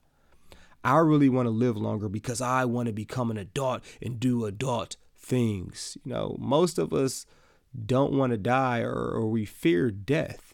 I 0.82 0.98
really 1.00 1.28
want 1.28 1.48
to 1.48 1.52
live 1.52 1.76
longer 1.76 2.08
because 2.08 2.40
I 2.40 2.64
want 2.64 2.88
to 2.88 2.94
become 2.94 3.30
an 3.32 3.38
adult 3.38 3.82
and 4.02 4.18
do 4.18 4.46
adult 4.46 4.96
things. 5.18 5.98
You 6.06 6.14
know, 6.14 6.38
most 6.40 6.78
of 6.78 6.94
us 6.94 7.26
don't 7.86 8.14
want 8.14 8.32
to 8.32 8.38
die 8.38 8.80
or, 8.80 8.94
or 8.94 9.28
we 9.28 9.44
fear 9.44 9.92
death. 9.92 10.54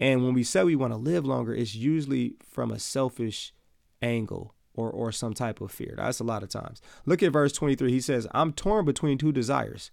And 0.00 0.24
when 0.24 0.34
we 0.34 0.42
say 0.42 0.64
we 0.64 0.74
want 0.74 0.92
to 0.92 0.96
live 0.96 1.24
longer, 1.24 1.54
it's 1.54 1.76
usually 1.76 2.34
from 2.42 2.72
a 2.72 2.80
selfish 2.80 3.54
angle 4.00 4.52
or, 4.74 4.90
or 4.90 5.12
some 5.12 5.32
type 5.32 5.60
of 5.60 5.70
fear. 5.70 5.94
That's 5.96 6.18
a 6.18 6.24
lot 6.24 6.42
of 6.42 6.48
times. 6.48 6.82
Look 7.06 7.22
at 7.22 7.32
verse 7.32 7.52
23. 7.52 7.92
He 7.92 8.00
says, 8.00 8.26
I'm 8.32 8.52
torn 8.52 8.84
between 8.84 9.16
two 9.16 9.30
desires, 9.30 9.92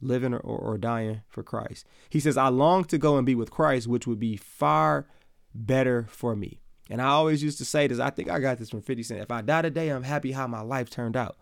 living 0.00 0.34
or, 0.34 0.38
or, 0.40 0.78
dying 0.78 1.22
for 1.28 1.42
Christ. 1.42 1.86
He 2.08 2.20
says, 2.20 2.36
I 2.36 2.48
long 2.48 2.84
to 2.84 2.98
go 2.98 3.16
and 3.16 3.26
be 3.26 3.34
with 3.34 3.50
Christ, 3.50 3.86
which 3.88 4.06
would 4.06 4.20
be 4.20 4.36
far 4.36 5.06
better 5.54 6.06
for 6.08 6.36
me. 6.36 6.60
And 6.90 7.02
I 7.02 7.08
always 7.08 7.42
used 7.42 7.58
to 7.58 7.64
say 7.64 7.86
this. 7.86 7.98
I 7.98 8.10
think 8.10 8.30
I 8.30 8.38
got 8.38 8.58
this 8.58 8.70
from 8.70 8.80
50 8.80 9.02
Cent. 9.02 9.20
If 9.20 9.30
I 9.30 9.42
die 9.42 9.62
today, 9.62 9.88
I'm 9.90 10.04
happy 10.04 10.32
how 10.32 10.46
my 10.46 10.60
life 10.60 10.88
turned 10.88 11.16
out. 11.16 11.36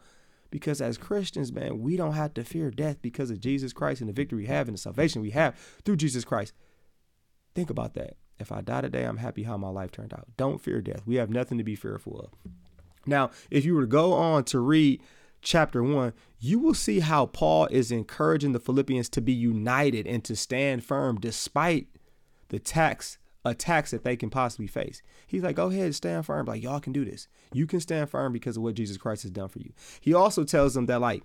Because 0.51 0.81
as 0.81 0.97
Christians, 0.97 1.53
man, 1.53 1.81
we 1.81 1.97
don't 1.97 2.15
have 2.15 2.35
to 2.35 2.45
fear 2.45 2.71
death 2.71 3.03
because 3.03 3.31
of 3.31 3.41
Jesus 3.41 3.73
Christ 3.73 4.01
and 4.01 4.09
the 4.09 4.15
victory 4.15 4.43
we 4.43 4.47
have 4.47 4.69
and 4.69 4.77
the 4.77 4.81
salvation 4.81 5.23
we 5.23 5.31
have 5.31 5.57
through 5.85 5.97
Jesus 5.97 6.25
Christ. 6.25 6.53
Think 7.55 7.71
about 7.71 7.95
that. 7.95 8.17
If 8.39 8.53
I 8.53 8.61
die 8.61 8.83
today, 8.83 9.05
I'm 9.05 9.17
happy 9.17 9.45
how 9.45 9.57
my 9.57 9.69
life 9.69 9.93
turned 9.93 10.13
out. 10.13 10.29
Don't 10.37 10.61
fear 10.61 10.81
death. 10.81 11.03
We 11.07 11.17
have 11.17 11.31
nothing 11.31 11.59
to 11.59 11.65
be 11.65 11.75
fearful 11.75 12.21
of. 12.21 12.53
Now, 13.07 13.31
if 13.51 13.65
you 13.65 13.75
were 13.75 13.83
to 13.83 13.87
go 13.87 14.13
on 14.13 14.45
to 14.45 14.59
read 14.59 15.01
chapter 15.43 15.83
1, 15.83 16.13
you 16.39 16.59
will 16.59 16.75
see 16.75 17.01
how 17.01 17.27
Paul 17.27 17.67
is 17.67 17.91
encouraging 17.91 18.53
the 18.53 18.61
Philippians 18.61 19.09
to 19.11 19.21
be 19.21 19.33
united 19.33 20.07
and 20.07 20.25
to 20.25 20.37
stand 20.37 20.85
firm 20.85 21.19
despite 21.19 21.89
the 22.49 22.59
tax 22.59 23.19
attacks 23.45 23.93
that 23.93 24.03
they 24.05 24.17
can 24.17 24.29
possibly 24.31 24.67
face. 24.67 25.03
He's 25.27 25.43
like, 25.43 25.57
go 25.57 25.69
ahead, 25.71 25.95
stand 25.95 26.27
firm. 26.27 26.47
Like, 26.47 26.63
y'all 26.63 26.81
can 26.81 26.93
do 26.93 27.05
this. 27.05 27.29
You 27.53 27.67
can 27.67 27.81
stand 27.81 28.11
firm 28.11 28.33
because 28.33 28.57
of 28.57 28.63
what 28.63 28.75
Jesus 28.75 28.97
Christ 28.97 29.23
has 29.23 29.31
done 29.31 29.49
for 29.49 29.61
you. 29.61 29.73
He 30.01 30.13
also 30.13 30.45
tells 30.45 30.75
them 30.75 30.87
that, 30.87 31.01
like, 31.01 31.23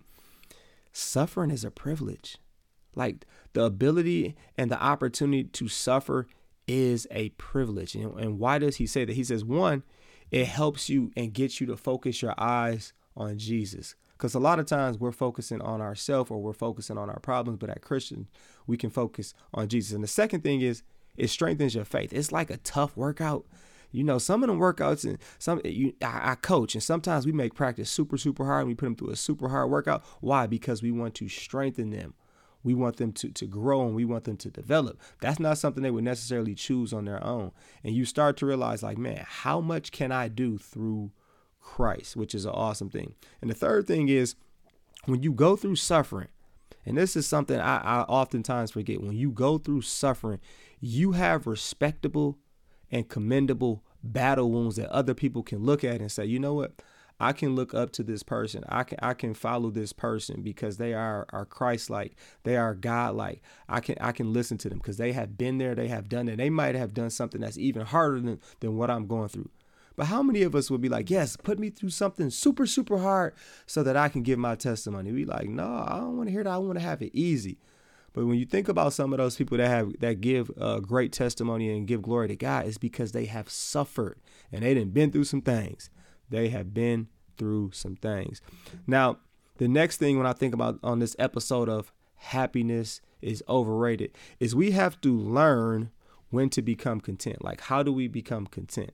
suffering 0.94 1.51
is 1.51 1.63
a 1.63 1.72
privilege. 1.72 2.38
Like, 2.96 3.25
the 3.53 3.63
ability 3.63 4.36
and 4.58 4.70
the 4.70 4.82
opportunity 4.82 5.46
to 5.46 5.68
suffer 5.68 6.27
is 6.68 7.08
a 7.12 7.30
privilege. 7.30 7.96
And, 7.96 8.18
and 8.20 8.39
why 8.39 8.60
does 8.60 8.77
he 8.77 8.86
say 8.86 9.06
that? 9.06 9.15
He 9.15 9.24
says, 9.24 9.44
one, 9.44 9.84
it 10.30 10.48
helps 10.48 10.89
you 10.89 11.12
and 11.18 11.34
gets 11.34 11.60
you 11.60 11.68
to 11.68 11.77
focus 11.77 12.22
your 12.22 12.36
eyes 12.38 12.94
on 13.15 13.38
Jesus. 13.38 13.96
Because 14.18 14.36
a 14.36 14.39
lot 14.39 14.60
of 14.60 14.68
times 14.68 15.00
we're 15.00 15.12
focusing 15.12 15.62
on 15.62 15.82
ourselves 15.82 16.30
or 16.30 16.41
we're 16.41 16.53
focusing 16.53 16.98
on 16.98 17.10
our 17.10 17.20
problems, 17.20 17.58
but 17.60 17.72
at 17.72 17.82
Christian, 17.82 18.27
we 18.68 18.77
can 18.77 18.91
focus 18.91 19.34
on 19.53 19.68
Jesus. 19.68 19.94
And 19.94 20.03
the 20.03 20.08
second 20.08 20.41
thing 20.41 20.62
is 20.62 20.84
it 21.18 21.30
strengthens 21.30 21.75
your 21.75 21.86
faith. 21.86 22.13
It's 22.13 22.32
like 22.32 22.50
a 22.50 22.58
tough 22.58 22.96
workout. 22.96 23.46
You 23.91 24.03
know, 24.03 24.20
some 24.20 24.44
of 24.44 24.48
them 24.48 24.60
workouts 24.60 25.03
and 25.03 25.18
some 25.38 25.60
you 25.65 25.94
I, 26.01 26.32
I 26.32 26.36
coach 26.36 26.75
and 26.75 26.84
sometimes 26.84 27.25
we 27.25 27.34
make 27.34 27.56
practice 27.56 27.89
super 27.89 28.18
super 28.18 28.46
hard 28.46 28.62
and 28.62 28.70
we 28.70 28.75
put 28.75 28.86
them 28.86 28.96
through 28.96 29.10
a 29.10 29.15
super 29.18 29.50
hard 29.50 29.70
workout. 29.70 30.03
Why? 30.22 30.48
Because 30.48 30.82
we 30.82 30.91
want 30.91 31.15
to 31.15 31.27
strengthen 31.27 31.89
them. 31.89 32.13
We 32.63 32.74
want 32.74 32.98
them 32.98 33.12
to, 33.13 33.30
to 33.30 33.46
grow 33.48 33.86
and 33.86 33.96
we 33.96 34.06
want 34.06 34.25
them 34.25 34.38
to 34.38 34.50
develop. 34.50 35.01
That's 35.20 35.39
not 35.39 35.58
something 35.58 35.82
they 35.82 35.91
would 35.91 36.03
necessarily 36.03 36.53
choose 36.53 36.94
on 36.94 37.06
their 37.06 37.24
own. 37.24 37.51
And 37.84 37.96
you 37.96 38.06
start 38.06 38.38
to 38.38 38.46
realize, 38.46 38.84
like, 38.84 39.00
man, 39.00 39.25
how 39.27 39.62
much 39.62 39.91
can 39.91 40.12
I 40.12 40.27
do 40.27 40.58
through 40.60 41.12
Christ, 41.62 42.15
which 42.15 42.36
is 42.36 42.46
an 42.46 42.51
awesome 42.51 42.89
thing. 42.89 43.15
And 43.41 43.50
the 43.50 43.56
third 43.56 43.88
thing 43.88 44.10
is 44.10 44.36
when 45.06 45.24
you 45.24 45.32
go 45.32 45.56
through 45.56 45.77
suffering, 45.77 46.27
and 46.86 46.98
this 46.98 47.15
is 47.15 47.27
something 47.27 47.60
I, 47.60 47.77
I 47.77 48.01
oftentimes 48.01 48.72
forget 48.72 49.01
when 49.01 49.15
you 49.15 49.32
go 49.32 49.58
through 49.58 49.82
suffering, 49.82 50.39
you 50.80 51.13
have 51.13 51.48
respectable 51.48 52.39
and 52.91 53.08
commendable 53.08 53.84
battle 54.03 54.51
wounds 54.51 54.75
that 54.77 54.89
other 54.89 55.13
people 55.13 55.44
can 55.44 55.60
look 55.60 55.84
at 55.84 56.01
and 56.01 56.12
say, 56.12 56.25
you 56.25 56.39
know 56.39 56.53
what? 56.53 56.82
I 57.20 57.34
can 57.34 57.56
look 57.56 57.75
up 57.75 57.91
to 57.91 58.03
this 58.03 58.24
person. 58.24 58.63
I 58.68 58.84
can 58.84 58.98
I 59.00 59.13
can 59.13 59.36
follow 59.36 59.70
this 59.70 59.94
person 59.94 60.41
because 60.41 60.77
they 60.77 60.96
are 60.96 61.27
are 61.30 61.46
Christ 61.46 61.91
like. 61.91 62.15
They 62.44 62.58
are 62.58 62.74
God 62.74 63.13
like. 63.13 63.44
I 63.70 63.80
can 63.80 63.96
I 64.01 64.12
can 64.12 64.34
listen 64.34 64.58
to 64.58 64.70
them 64.70 64.80
because 64.80 64.98
they 64.98 65.12
have 65.12 65.38
been 65.38 65.60
there. 65.60 65.75
They 65.75 65.88
have 65.88 66.10
done 66.10 66.27
it. 66.27 66.38
They 66.38 66.50
might 66.50 66.74
have 66.74 66.96
done 66.96 67.12
something 67.12 67.41
that's 67.41 67.60
even 67.60 67.86
harder 67.86 68.22
than, 68.22 68.39
than 68.60 68.75
what 68.75 68.89
I'm 68.89 69.06
going 69.06 69.30
through. 69.30 69.51
But 69.95 70.07
how 70.07 70.24
many 70.24 70.41
of 70.43 70.55
us 70.55 70.71
would 70.71 70.81
be 70.81 70.89
like, 70.89 71.10
yes, 71.10 71.36
put 71.36 71.60
me 71.60 71.69
through 71.69 71.89
something 71.89 72.29
super, 72.29 72.65
super 72.65 72.98
hard 73.00 73.33
so 73.65 73.83
that 73.83 73.98
I 73.98 74.10
can 74.10 74.24
give 74.24 74.39
my 74.39 74.55
testimony? 74.55 75.12
We 75.12 75.25
like, 75.25 75.50
no, 75.50 75.86
I 75.88 75.98
don't 76.00 76.17
want 76.17 76.27
to 76.27 76.31
hear 76.31 76.43
that. 76.43 76.50
I 76.50 76.57
want 76.57 76.79
to 76.79 76.86
have 76.86 77.01
it 77.01 77.12
easy. 77.13 77.57
But 78.13 78.25
when 78.25 78.38
you 78.38 78.45
think 78.45 78.67
about 78.67 78.93
some 78.93 79.13
of 79.13 79.17
those 79.17 79.36
people 79.36 79.57
that 79.57 79.67
have 79.67 79.93
that 80.00 80.19
give 80.21 80.51
a 80.57 80.81
great 80.81 81.13
testimony 81.13 81.69
and 81.75 81.88
give 81.88 82.01
glory 82.01 82.27
to 82.27 82.36
God, 82.36 82.67
it's 82.67 82.77
because 82.77 83.12
they 83.12 83.25
have 83.25 83.50
suffered 83.50 84.19
and 84.51 84.63
they 84.63 84.74
didn't 84.74 84.93
been 84.93 85.12
through 85.12 85.24
some 85.25 85.41
things. 85.41 85.89
They 86.29 86.50
have 86.50 86.74
been 86.74 87.07
through 87.38 87.71
some 87.74 87.95
things. 87.95 88.41
Now, 88.86 89.17
the 89.57 89.67
next 89.67 89.98
thing 89.98 90.17
when 90.17 90.27
I 90.27 90.33
think 90.33 90.53
about 90.53 90.79
on 90.83 91.00
this 91.00 91.15
episode 91.19 91.69
of 91.69 91.93
happiness 92.15 93.01
is 93.21 93.43
overrated 93.48 94.12
is 94.39 94.55
we 94.55 94.71
have 94.71 95.00
to 95.01 95.15
learn 95.15 95.91
when 96.29 96.50
to 96.50 96.62
become 96.62 97.00
content. 97.00 97.43
Like 97.43 97.62
how 97.62 97.81
do 97.83 97.93
we 97.93 98.07
become 98.07 98.45
content? 98.45 98.91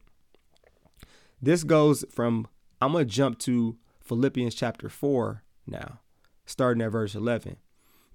This 1.42 1.64
goes 1.64 2.04
from 2.10 2.48
I'm 2.82 2.94
going 2.94 3.08
to 3.08 3.14
jump 3.14 3.40
to 3.40 3.78
Philippians 4.02 4.56
chapter 4.56 4.90
4 4.90 5.44
now, 5.68 6.00
starting 6.46 6.82
at 6.82 6.92
verse 6.92 7.16
11. 7.16 7.58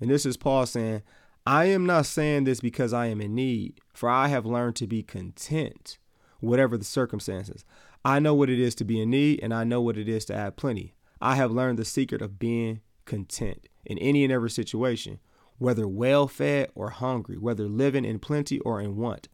And 0.01 0.11
this 0.11 0.27
is 0.27 0.37
Paul 0.37 0.67
saying, 0.67 1.03
I 1.47 1.67
am 1.67 1.87
not 1.87 2.07
saying 2.07 2.45
this 2.45 2.61
because 2.61 2.93
I 2.93 3.07
am 3.07 3.21
in 3.21 3.35
need, 3.35 3.81
for 3.93 4.09
I 4.09 4.29
have 4.29 4.47
learned 4.47 4.77
to 4.77 4.87
be 4.87 5.03
content, 5.03 5.99
whatever 6.41 6.77
the 6.77 6.85
circumstances. 6.85 7.65
I 8.05 8.19
know 8.19 8.35
what 8.35 8.51
it 8.51 8.59
is 8.59 8.75
to 8.77 8.85
be 8.85 9.01
in 9.01 9.11
need, 9.11 9.41
and 9.43 9.53
I 9.53 9.65
know 9.65 9.81
what 9.81 9.97
it 9.97 10.09
is 10.09 10.25
to 10.27 10.37
have 10.37 10.57
plenty. 10.57 10.95
I 11.21 11.37
have 11.37 11.53
learned 11.53 11.79
the 11.79 11.85
secret 11.85 12.23
of 12.23 12.39
being 12.39 12.81
content 13.05 13.69
in 13.85 13.99
any 13.99 14.25
and 14.25 14.33
every 14.33 14.51
situation, 14.51 15.21
whether 15.59 15.87
well 15.87 16.27
fed 16.27 16.71
or 16.75 16.91
hungry, 16.91 17.39
whether 17.39 17.69
living 17.69 18.05
in 18.05 18.19
plenty 18.19 18.59
or 18.61 18.81
in 18.81 18.97
want. 18.97 19.29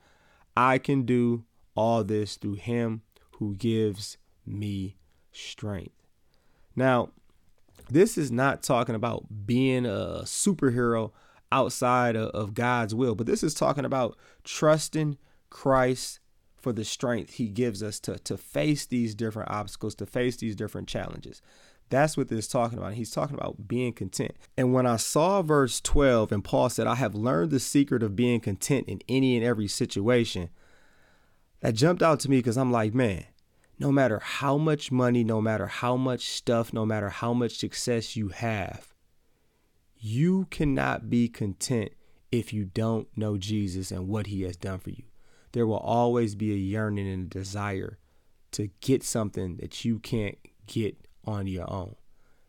I 0.56 0.76
can 0.78 1.02
do 1.04 1.44
all 1.74 2.04
this 2.04 2.36
through 2.36 2.54
Him 2.54 3.02
who 3.38 3.54
gives 3.54 4.18
me 4.44 4.96
strength. 5.32 6.06
Now, 6.74 7.10
this 7.90 8.18
is 8.18 8.30
not 8.30 8.62
talking 8.62 8.94
about 8.94 9.46
being 9.46 9.86
a 9.86 10.22
superhero 10.24 11.12
outside 11.50 12.16
of, 12.16 12.54
God's 12.54 12.94
will, 12.94 13.14
but 13.14 13.26
this 13.26 13.42
is 13.42 13.54
talking 13.54 13.84
about 13.84 14.16
trusting 14.44 15.16
Christ 15.50 16.20
for 16.56 16.72
the 16.72 16.84
strength 16.84 17.34
he 17.34 17.48
gives 17.48 17.82
us 17.82 18.00
to, 18.00 18.18
to 18.18 18.36
face 18.36 18.84
these 18.84 19.14
different 19.14 19.50
obstacles, 19.50 19.94
to 19.96 20.06
face 20.06 20.36
these 20.36 20.56
different 20.56 20.88
challenges. 20.88 21.40
That's 21.90 22.16
what 22.16 22.28
this 22.28 22.40
is 22.40 22.48
talking 22.48 22.78
about. 22.78 22.94
He's 22.94 23.12
talking 23.12 23.36
about 23.36 23.66
being 23.66 23.92
content. 23.92 24.32
And 24.56 24.74
when 24.74 24.84
I 24.84 24.96
saw 24.96 25.40
verse 25.40 25.80
12 25.80 26.32
and 26.32 26.44
Paul 26.44 26.68
said, 26.68 26.86
I 26.86 26.96
have 26.96 27.14
learned 27.14 27.50
the 27.50 27.60
secret 27.60 28.02
of 28.02 28.16
being 28.16 28.40
content 28.40 28.88
in 28.88 29.00
any 29.08 29.36
and 29.36 29.44
every 29.44 29.68
situation, 29.68 30.50
that 31.60 31.74
jumped 31.74 32.02
out 32.02 32.20
to 32.20 32.30
me 32.30 32.38
because 32.38 32.56
I'm 32.56 32.72
like, 32.72 32.94
man, 32.94 33.24
no 33.78 33.92
matter 33.92 34.18
how 34.18 34.56
much 34.56 34.90
money, 34.90 35.24
no 35.24 35.40
matter 35.40 35.66
how 35.66 35.96
much 35.96 36.28
stuff, 36.28 36.72
no 36.72 36.84
matter 36.84 37.08
how 37.08 37.32
much 37.32 37.58
success 37.58 38.16
you 38.16 38.28
have, 38.28 38.94
you 39.96 40.46
cannot 40.50 41.10
be 41.10 41.28
content 41.28 41.92
if 42.30 42.52
you 42.52 42.64
don't 42.64 43.08
know 43.16 43.36
Jesus 43.36 43.90
and 43.90 44.08
what 44.08 44.26
he 44.26 44.42
has 44.42 44.56
done 44.56 44.78
for 44.78 44.90
you. 44.90 45.04
There 45.52 45.66
will 45.66 45.78
always 45.78 46.34
be 46.34 46.52
a 46.52 46.56
yearning 46.56 47.08
and 47.08 47.26
a 47.26 47.38
desire 47.38 47.98
to 48.52 48.68
get 48.80 49.02
something 49.02 49.56
that 49.56 49.84
you 49.84 49.98
can't 49.98 50.38
get 50.66 50.96
on 51.24 51.46
your 51.46 51.70
own. 51.70 51.96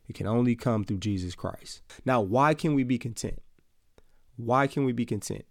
It 0.08 0.16
can 0.16 0.28
only 0.28 0.56
come 0.56 0.84
through 0.84 0.98
Jesus 0.98 1.36
Christ. 1.36 1.82
Now, 2.04 2.22
why 2.22 2.54
can 2.54 2.74
we 2.74 2.84
be 2.84 2.98
content? 2.98 3.42
Why 4.38 4.68
can 4.68 4.86
we 4.86 4.92
be 4.92 5.06
content? 5.06 5.46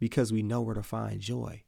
Because 0.00 0.32
we 0.32 0.42
know 0.42 0.60
where 0.60 0.74
to 0.74 0.82
find 0.82 1.20
joy. 1.20 1.62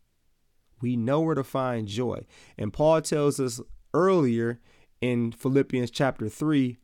We 0.81 0.97
know 0.97 1.21
where 1.21 1.35
to 1.35 1.45
find 1.45 1.89
joy. 1.89 2.27
And 2.59 2.73
Paul 2.73 3.01
tells 3.03 3.41
us 3.41 3.61
earlier 3.93 4.61
in 5.01 5.33
Philippians 5.33 5.91
chapter 5.91 6.29
3 6.29 6.79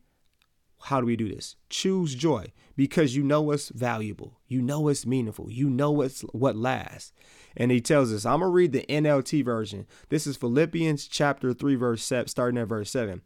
how 0.85 0.99
do 0.99 1.05
we 1.05 1.15
do 1.15 1.29
this? 1.29 1.55
Choose 1.69 2.15
joy 2.15 2.51
because 2.75 3.15
you 3.15 3.23
know 3.23 3.41
what's 3.41 3.69
valuable. 3.69 4.39
You 4.47 4.61
know 4.61 4.79
what's 4.81 5.05
meaningful. 5.05 5.51
You 5.51 5.69
know 5.69 5.91
what's 5.91 6.21
what 6.31 6.55
lasts. 6.55 7.13
And 7.55 7.71
he 7.71 7.81
tells 7.81 8.11
us, 8.11 8.25
I'm 8.25 8.39
going 8.39 8.49
to 8.49 8.53
read 8.53 8.71
the 8.71 8.85
NLT 8.89 9.45
version. 9.45 9.85
This 10.09 10.25
is 10.25 10.37
Philippians 10.37 11.07
chapter 11.07 11.53
3 11.53 11.75
verse 11.75 12.03
7 12.03 12.27
starting 12.27 12.59
at 12.59 12.67
verse 12.67 12.89
7. 12.89 13.21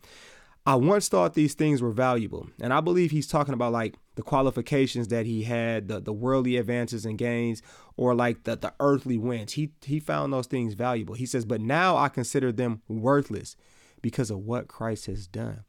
I 0.65 0.75
once 0.75 1.07
thought 1.07 1.33
these 1.33 1.53
things 1.53 1.81
were 1.81 1.91
valuable. 1.91 2.49
And 2.59 2.73
I 2.73 2.81
believe 2.81 3.11
he's 3.11 3.27
talking 3.27 3.53
about 3.53 3.71
like 3.71 3.95
the 4.15 4.23
qualifications 4.23 5.09
that 5.09 5.25
he 5.25 5.43
had, 5.43 5.87
the, 5.87 5.99
the 5.99 6.13
worldly 6.13 6.57
advances 6.57 7.05
and 7.05 7.17
gains, 7.17 7.61
or 7.97 8.15
like 8.15 8.43
the, 8.43 8.55
the 8.55 8.73
earthly 8.79 9.17
wins. 9.17 9.53
He 9.53 9.71
he 9.83 9.99
found 9.99 10.33
those 10.33 10.47
things 10.47 10.73
valuable. 10.73 11.15
He 11.15 11.25
says, 11.25 11.45
but 11.45 11.61
now 11.61 11.97
I 11.97 12.09
consider 12.09 12.51
them 12.51 12.81
worthless 12.87 13.55
because 14.01 14.31
of 14.31 14.39
what 14.39 14.67
Christ 14.67 15.05
has 15.07 15.27
done. 15.27 15.63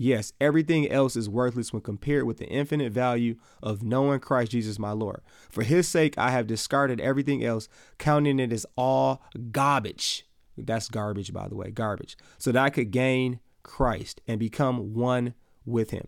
Yes, 0.00 0.32
everything 0.40 0.88
else 0.88 1.16
is 1.16 1.28
worthless 1.28 1.72
when 1.72 1.82
compared 1.82 2.24
with 2.24 2.38
the 2.38 2.46
infinite 2.46 2.92
value 2.92 3.34
of 3.60 3.82
knowing 3.82 4.20
Christ 4.20 4.52
Jesus 4.52 4.78
my 4.78 4.92
Lord. 4.92 5.22
For 5.50 5.64
his 5.64 5.88
sake, 5.88 6.16
I 6.16 6.30
have 6.30 6.46
discarded 6.46 7.00
everything 7.00 7.44
else, 7.44 7.68
counting 7.98 8.38
it 8.38 8.52
as 8.52 8.64
all 8.76 9.22
garbage. 9.50 10.24
That's 10.56 10.88
garbage, 10.88 11.32
by 11.32 11.48
the 11.48 11.56
way, 11.56 11.70
garbage. 11.70 12.16
So 12.38 12.52
that 12.52 12.64
I 12.64 12.70
could 12.70 12.92
gain 12.92 13.40
Christ 13.64 14.20
and 14.28 14.38
become 14.38 14.94
one 14.94 15.34
with 15.66 15.90
him. 15.90 16.06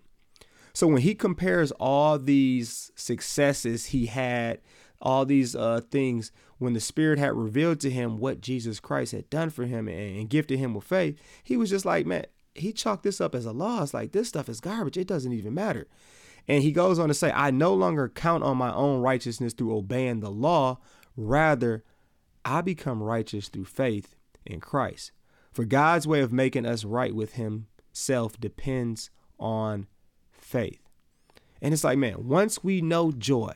So 0.73 0.87
when 0.87 1.03
he 1.03 1.15
compares 1.15 1.73
all 1.73 2.19
these 2.19 2.91
successes 2.95 3.87
he 3.87 4.07
had, 4.07 4.61
all 5.01 5.25
these 5.25 5.57
uh, 5.57 5.81
things, 5.91 6.31
when 6.59 6.75
the 6.75 6.81
Spirit 6.81 7.19
had 7.19 7.35
revealed 7.35 7.81
to 7.81 7.91
him 7.91 8.19
what 8.19 8.41
Jesus 8.41 8.81
Christ 8.81 9.13
had 9.13 9.31
done 9.31 9.51
for 9.51 9.65
him 9.65 9.89
and, 9.89 10.19
and 10.19 10.31
gifted 10.31 10.59
him 10.59 10.75
with 10.75 10.85
faith, 10.85 11.19
he 11.43 11.57
was 11.57 11.71
just 11.71 11.85
like, 11.85 12.07
man, 12.07 12.27
he 12.55 12.73
chalked 12.73 13.03
this 13.03 13.21
up 13.21 13.35
as 13.35 13.47
a 13.47 13.53
loss. 13.53 13.95
Like 13.95 14.13
this 14.13 14.29
stuff 14.29 14.49
is 14.49 14.61
garbage. 14.61 14.97
It 14.97 15.07
doesn't 15.07 15.33
even 15.33 15.55
matter. 15.55 15.87
And 16.47 16.63
he 16.63 16.73
goes 16.73 16.99
on 16.99 17.09
to 17.09 17.15
say, 17.15 17.31
I 17.31 17.51
no 17.51 17.75
longer 17.75 18.09
count 18.09 18.43
on 18.45 18.57
my 18.57 18.73
own 18.73 19.01
righteousness 19.01 19.53
through 19.53 19.77
obeying 19.77 20.21
the 20.21 20.31
law. 20.31 20.79
Rather, 21.17 21.85
I 22.45 22.61
become 22.61 23.03
righteous 23.03 23.49
through 23.49 23.67
faith 23.67 24.17
in 24.45 24.61
Christ. 24.61 25.13
For 25.53 25.65
God's 25.65 26.07
way 26.07 26.21
of 26.21 26.33
making 26.33 26.67
us 26.67 26.85
right 26.85 27.15
with 27.15 27.35
Himself 27.35 28.39
depends 28.41 29.11
on 29.39 29.87
faith. 30.51 30.81
And 31.63 31.73
it's 31.73 31.85
like, 31.85 31.99
man, 31.99 32.27
once 32.27 32.65
we 32.65 32.81
know 32.81 33.13
joy, 33.13 33.55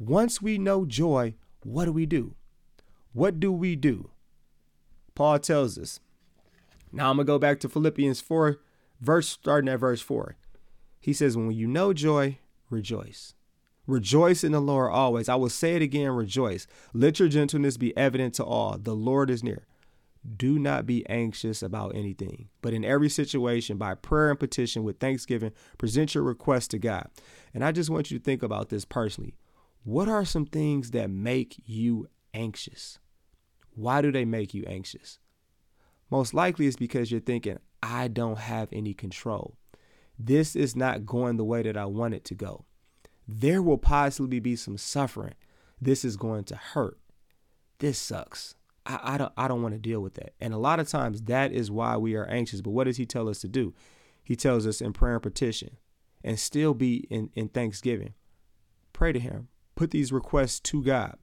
once 0.00 0.40
we 0.40 0.58
know 0.58 0.84
joy, 0.84 1.34
what 1.64 1.86
do 1.86 1.92
we 1.92 2.06
do? 2.06 2.34
What 3.12 3.40
do 3.40 3.52
we 3.52 3.74
do? 3.74 4.10
Paul 5.14 5.38
tells 5.38 5.78
us. 5.78 6.00
Now 6.92 7.10
I'm 7.10 7.16
going 7.16 7.26
to 7.26 7.32
go 7.32 7.38
back 7.38 7.60
to 7.60 7.68
Philippians 7.68 8.20
4, 8.20 8.60
verse 9.00 9.28
starting 9.28 9.68
at 9.68 9.80
verse 9.80 10.00
4. 10.00 10.36
He 11.00 11.12
says, 11.12 11.36
When 11.36 11.50
you 11.50 11.66
know 11.66 11.92
joy, 11.92 12.38
rejoice. 12.70 13.34
Rejoice 13.86 14.44
in 14.44 14.52
the 14.52 14.60
Lord 14.60 14.92
always. 14.92 15.28
I 15.28 15.34
will 15.34 15.48
say 15.48 15.74
it 15.74 15.82
again, 15.82 16.10
rejoice. 16.10 16.66
Let 16.92 17.18
your 17.18 17.28
gentleness 17.28 17.76
be 17.76 17.96
evident 17.96 18.34
to 18.34 18.44
all. 18.44 18.78
The 18.78 18.94
Lord 18.94 19.30
is 19.30 19.42
near 19.42 19.67
do 20.36 20.58
not 20.58 20.86
be 20.86 21.08
anxious 21.08 21.62
about 21.62 21.94
anything, 21.94 22.48
but 22.60 22.74
in 22.74 22.84
every 22.84 23.08
situation, 23.08 23.76
by 23.78 23.94
prayer 23.94 24.30
and 24.30 24.38
petition 24.38 24.84
with 24.84 24.98
thanksgiving, 24.98 25.52
present 25.78 26.14
your 26.14 26.24
request 26.24 26.70
to 26.72 26.78
God. 26.78 27.08
And 27.54 27.64
I 27.64 27.72
just 27.72 27.90
want 27.90 28.10
you 28.10 28.18
to 28.18 28.24
think 28.24 28.42
about 28.42 28.68
this 28.68 28.84
personally. 28.84 29.34
What 29.84 30.08
are 30.08 30.24
some 30.24 30.46
things 30.46 30.90
that 30.90 31.10
make 31.10 31.62
you 31.64 32.08
anxious? 32.34 32.98
Why 33.74 34.02
do 34.02 34.12
they 34.12 34.24
make 34.24 34.54
you 34.54 34.64
anxious? 34.66 35.18
Most 36.10 36.34
likely 36.34 36.66
it's 36.66 36.76
because 36.76 37.10
you're 37.10 37.20
thinking, 37.20 37.58
I 37.82 38.08
don't 38.08 38.38
have 38.38 38.68
any 38.72 38.94
control. 38.94 39.56
This 40.18 40.56
is 40.56 40.74
not 40.74 41.06
going 41.06 41.36
the 41.36 41.44
way 41.44 41.62
that 41.62 41.76
I 41.76 41.84
want 41.84 42.14
it 42.14 42.24
to 42.26 42.34
go. 42.34 42.64
There 43.26 43.62
will 43.62 43.78
possibly 43.78 44.40
be 44.40 44.56
some 44.56 44.78
suffering. 44.78 45.34
This 45.80 46.04
is 46.04 46.16
going 46.16 46.44
to 46.44 46.56
hurt. 46.56 46.98
This 47.78 47.98
sucks. 47.98 48.56
I, 48.88 49.14
I 49.14 49.18
don't 49.18 49.32
I 49.36 49.46
don't 49.46 49.62
want 49.62 49.74
to 49.74 49.78
deal 49.80 50.00
with 50.00 50.14
that. 50.14 50.32
And 50.40 50.52
a 50.52 50.58
lot 50.58 50.80
of 50.80 50.88
times 50.88 51.22
that 51.22 51.52
is 51.52 51.70
why 51.70 51.96
we 51.96 52.16
are 52.16 52.26
anxious. 52.26 52.60
But 52.60 52.70
what 52.70 52.84
does 52.84 52.96
he 52.96 53.06
tell 53.06 53.28
us 53.28 53.40
to 53.42 53.48
do? 53.48 53.74
He 54.24 54.34
tells 54.34 54.66
us 54.66 54.80
in 54.80 54.92
prayer 54.92 55.14
and 55.14 55.22
petition 55.22 55.76
and 56.24 56.38
still 56.38 56.74
be 56.74 57.06
in, 57.10 57.30
in 57.34 57.48
thanksgiving. 57.48 58.14
Pray 58.92 59.12
to 59.12 59.20
him. 59.20 59.48
Put 59.76 59.90
these 59.92 60.12
requests 60.12 60.58
to 60.60 60.82
God. 60.82 61.16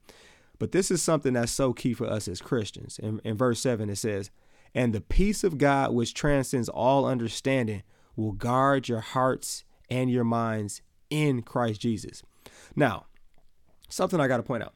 But 0.58 0.72
this 0.72 0.90
is 0.90 1.02
something 1.02 1.34
that's 1.34 1.52
so 1.52 1.72
key 1.72 1.92
for 1.92 2.06
us 2.06 2.28
as 2.28 2.40
Christians. 2.40 2.98
In, 2.98 3.20
in 3.22 3.36
verse 3.36 3.60
7, 3.60 3.90
it 3.90 3.96
says, 3.96 4.30
And 4.74 4.94
the 4.94 5.02
peace 5.02 5.44
of 5.44 5.58
God, 5.58 5.92
which 5.92 6.14
transcends 6.14 6.70
all 6.70 7.04
understanding, 7.04 7.82
will 8.16 8.32
guard 8.32 8.88
your 8.88 9.00
hearts 9.00 9.64
and 9.90 10.10
your 10.10 10.24
minds 10.24 10.80
in 11.10 11.42
Christ 11.42 11.82
Jesus. 11.82 12.22
Now, 12.74 13.06
something 13.88 14.18
I 14.18 14.28
got 14.28 14.38
to 14.38 14.42
point 14.42 14.62
out 14.62 14.74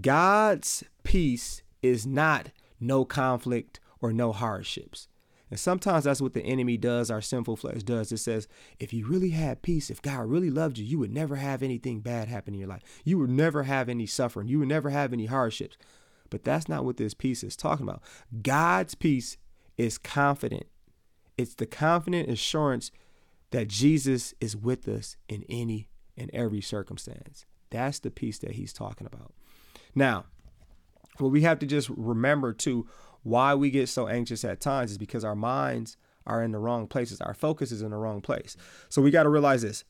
God's 0.00 0.84
peace 1.02 1.62
is 1.82 2.06
not 2.06 2.50
no 2.80 3.04
conflict 3.04 3.80
or 4.00 4.12
no 4.12 4.32
hardships. 4.32 5.08
And 5.50 5.60
sometimes 5.60 6.04
that's 6.04 6.20
what 6.20 6.32
the 6.32 6.42
enemy 6.42 6.76
does, 6.76 7.10
our 7.10 7.22
sinful 7.22 7.56
flesh 7.56 7.84
does. 7.84 8.10
It 8.10 8.18
says, 8.18 8.48
if 8.80 8.92
you 8.92 9.06
really 9.06 9.30
had 9.30 9.62
peace, 9.62 9.90
if 9.90 10.02
God 10.02 10.28
really 10.28 10.50
loved 10.50 10.78
you, 10.78 10.84
you 10.84 10.98
would 10.98 11.12
never 11.12 11.36
have 11.36 11.62
anything 11.62 12.00
bad 12.00 12.26
happen 12.26 12.54
in 12.54 12.60
your 12.60 12.68
life. 12.68 12.82
You 13.04 13.18
would 13.18 13.30
never 13.30 13.62
have 13.62 13.88
any 13.88 14.06
suffering. 14.06 14.48
You 14.48 14.58
would 14.58 14.68
never 14.68 14.90
have 14.90 15.12
any 15.12 15.26
hardships. 15.26 15.76
But 16.30 16.42
that's 16.42 16.68
not 16.68 16.84
what 16.84 16.96
this 16.96 17.14
peace 17.14 17.44
is 17.44 17.54
talking 17.54 17.86
about. 17.88 18.02
God's 18.42 18.96
peace 18.96 19.36
is 19.78 19.98
confident, 19.98 20.66
it's 21.38 21.54
the 21.54 21.66
confident 21.66 22.28
assurance 22.30 22.90
that 23.50 23.68
Jesus 23.68 24.34
is 24.40 24.56
with 24.56 24.88
us 24.88 25.16
in 25.28 25.44
any 25.48 25.88
and 26.16 26.30
every 26.32 26.60
circumstance. 26.60 27.44
That's 27.70 27.98
the 27.98 28.10
peace 28.10 28.38
that 28.38 28.52
he's 28.52 28.72
talking 28.72 29.06
about. 29.06 29.32
Now, 29.94 30.24
what 31.20 31.32
we 31.32 31.42
have 31.42 31.58
to 31.60 31.66
just 31.66 31.88
remember 31.90 32.52
too 32.52 32.86
why 33.22 33.54
we 33.54 33.70
get 33.70 33.88
so 33.88 34.06
anxious 34.06 34.44
at 34.44 34.60
times 34.60 34.92
is 34.92 34.98
because 34.98 35.24
our 35.24 35.34
minds 35.34 35.96
are 36.26 36.42
in 36.42 36.52
the 36.52 36.58
wrong 36.58 36.86
places. 36.86 37.20
Our 37.20 37.34
focus 37.34 37.72
is 37.72 37.82
in 37.82 37.90
the 37.90 37.96
wrong 37.96 38.20
place. 38.20 38.56
So 38.88 39.02
we 39.02 39.10
got 39.10 39.24
to 39.24 39.28
realize 39.28 39.62
this. 39.62 39.84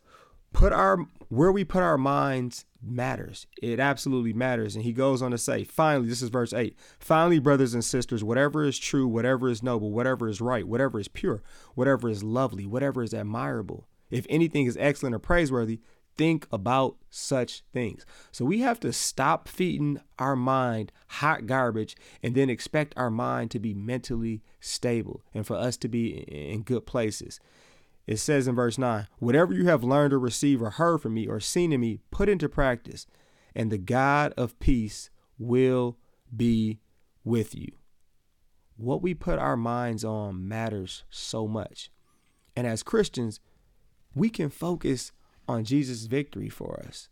Put 0.53 0.73
our 0.73 0.99
where 1.29 1.53
we 1.53 1.65
put 1.65 1.83
our 1.83 1.99
minds 1.99 2.65
matters. 2.83 3.47
It 3.61 3.81
absolutely 3.81 4.33
matters. 4.33 4.75
And 4.75 4.85
he 4.85 4.93
goes 4.93 5.21
on 5.21 5.33
to 5.33 5.39
say, 5.39 5.65
finally, 5.65 6.09
this 6.09 6.23
is 6.23 6.29
verse 6.29 6.53
8. 6.53 6.77
Finally, 6.99 7.41
brothers 7.41 7.75
and 7.75 7.85
sisters, 7.85 8.23
whatever 8.23 8.65
is 8.65 8.79
true, 8.79 9.07
whatever 9.09 9.49
is 9.49 9.63
noble, 9.63 9.91
whatever 9.91 10.29
is 10.29 10.41
right, 10.41 10.67
whatever 10.67 11.01
is 11.01 11.09
pure, 11.09 11.43
whatever 11.75 12.09
is 12.09 12.23
lovely, 12.23 12.65
whatever 12.65 13.03
is 13.03 13.13
admirable, 13.13 13.89
if 14.09 14.27
anything 14.31 14.67
is 14.67 14.77
excellent 14.79 15.15
or 15.15 15.19
praiseworthy, 15.19 15.81
think 16.17 16.47
about 16.51 16.97
such 17.11 17.63
things. 17.73 18.07
So 18.33 18.45
we 18.45 18.61
have 18.61 18.81
to 18.81 18.93
stop 18.93 19.49
feeding 19.49 20.01
our 20.19 20.37
mind 20.37 20.93
hot 21.09 21.47
garbage 21.47 21.97
and 22.23 22.35
then 22.35 22.51
expect 22.51 22.95
our 22.97 23.11
mind 23.11 23.51
to 23.53 23.59
be 23.59 23.75
mentally 23.75 24.43
stable 24.61 25.23
and 25.35 25.47
for 25.47 25.57
us 25.57 25.77
to 25.79 25.89
be 25.89 26.09
in 26.09 26.63
good 26.63 26.87
places. 26.87 27.41
It 28.07 28.19
says 28.19 28.47
in 28.47 28.55
verse 28.55 28.79
9, 28.79 29.09
whatever 29.19 29.53
you 29.53 29.67
have 29.67 29.83
learned 29.83 30.13
or 30.13 30.19
received 30.21 30.63
or 30.63 30.71
heard 30.71 31.03
from 31.03 31.15
me 31.15 31.27
or 31.27 31.41
seen 31.41 31.73
in 31.73 31.81
me, 31.81 31.99
put 32.11 32.29
into 32.29 32.49
practice, 32.49 33.07
and 33.55 33.71
the 33.71 33.79
God 33.79 34.33
of 34.37 34.59
peace 34.61 35.11
will 35.39 35.99
be 36.35 36.79
with 37.25 37.55
you. 37.55 37.73
What 38.77 39.03
we 39.03 39.15
put 39.15 39.39
our 39.39 39.57
minds 39.57 40.05
on 40.05 40.47
matters 40.47 41.05
so 41.11 41.49
much. 41.49 41.91
And 42.55 42.67
as 42.67 42.83
Christians, 42.83 43.41
we 44.15 44.31
can 44.31 44.51
focus 44.51 45.13
on 45.49 45.65
Jesus' 45.65 46.05
victory 46.05 46.49
for 46.49 46.83
us. 46.87 47.09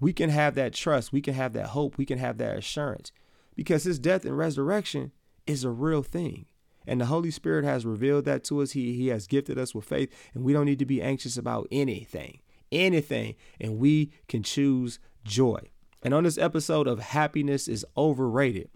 We 0.00 0.12
can 0.12 0.30
have 0.30 0.54
that 0.56 0.74
trust, 0.74 1.12
we 1.12 1.20
can 1.20 1.34
have 1.34 1.52
that 1.52 1.68
hope, 1.68 1.96
we 1.96 2.04
can 2.04 2.18
have 2.18 2.38
that 2.38 2.58
assurance 2.58 3.12
because 3.54 3.84
his 3.84 3.98
death 3.98 4.24
and 4.24 4.36
resurrection 4.36 5.12
is 5.46 5.64
a 5.64 5.70
real 5.70 6.02
thing. 6.02 6.46
And 6.86 7.00
the 7.00 7.06
Holy 7.06 7.30
Spirit 7.30 7.64
has 7.64 7.86
revealed 7.86 8.24
that 8.26 8.44
to 8.44 8.60
us. 8.60 8.72
He, 8.72 8.94
he 8.94 9.08
has 9.08 9.26
gifted 9.26 9.58
us 9.58 9.74
with 9.74 9.86
faith, 9.86 10.12
and 10.34 10.44
we 10.44 10.52
don't 10.52 10.66
need 10.66 10.78
to 10.80 10.86
be 10.86 11.00
anxious 11.00 11.36
about 11.36 11.66
anything, 11.72 12.40
anything. 12.70 13.36
And 13.60 13.78
we 13.78 14.12
can 14.28 14.42
choose 14.42 14.98
joy. 15.24 15.60
And 16.02 16.12
on 16.12 16.24
this 16.24 16.36
episode 16.36 16.86
of 16.86 16.98
Happiness 16.98 17.68
is 17.68 17.86
Overrated, 17.96 18.68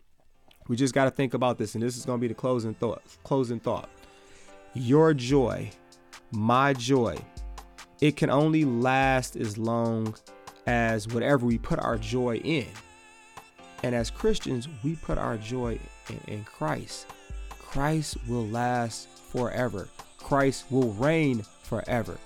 we 0.69 0.77
just 0.77 0.95
got 0.95 1.05
to 1.05 1.11
think 1.11 1.35
about 1.35 1.59
this. 1.59 1.75
And 1.75 1.83
this 1.83 1.99
is 1.99 2.07
going 2.07 2.19
to 2.19 2.21
be 2.21 2.29
the 2.29 2.35
closing 2.35 2.75
thought. 2.75 3.03
Closing 3.25 3.61
thought. 3.61 3.91
Your 4.75 5.13
joy, 5.13 5.71
my 6.31 6.73
joy, 6.73 7.17
it 8.01 8.17
can 8.17 8.31
only 8.31 8.65
last 8.65 9.37
as 9.37 9.59
long 9.59 10.15
as 10.67 11.09
whatever 11.09 11.47
we 11.47 11.59
put 11.59 11.79
our 11.79 11.99
joy 11.99 12.37
in. 12.37 12.67
And 13.83 13.95
as 13.95 14.11
Christians, 14.11 14.69
we 14.83 14.97
put 14.97 15.19
our 15.19 15.37
joy 15.37 15.79
in, 16.09 16.21
in 16.33 16.45
Christ. 16.45 17.07
Christ 17.59 18.17
will 18.27 18.47
last 18.47 19.09
forever. 19.09 19.89
Christ 20.19 20.67
will 20.71 20.93
reign 20.93 21.45
forever. 21.63 22.19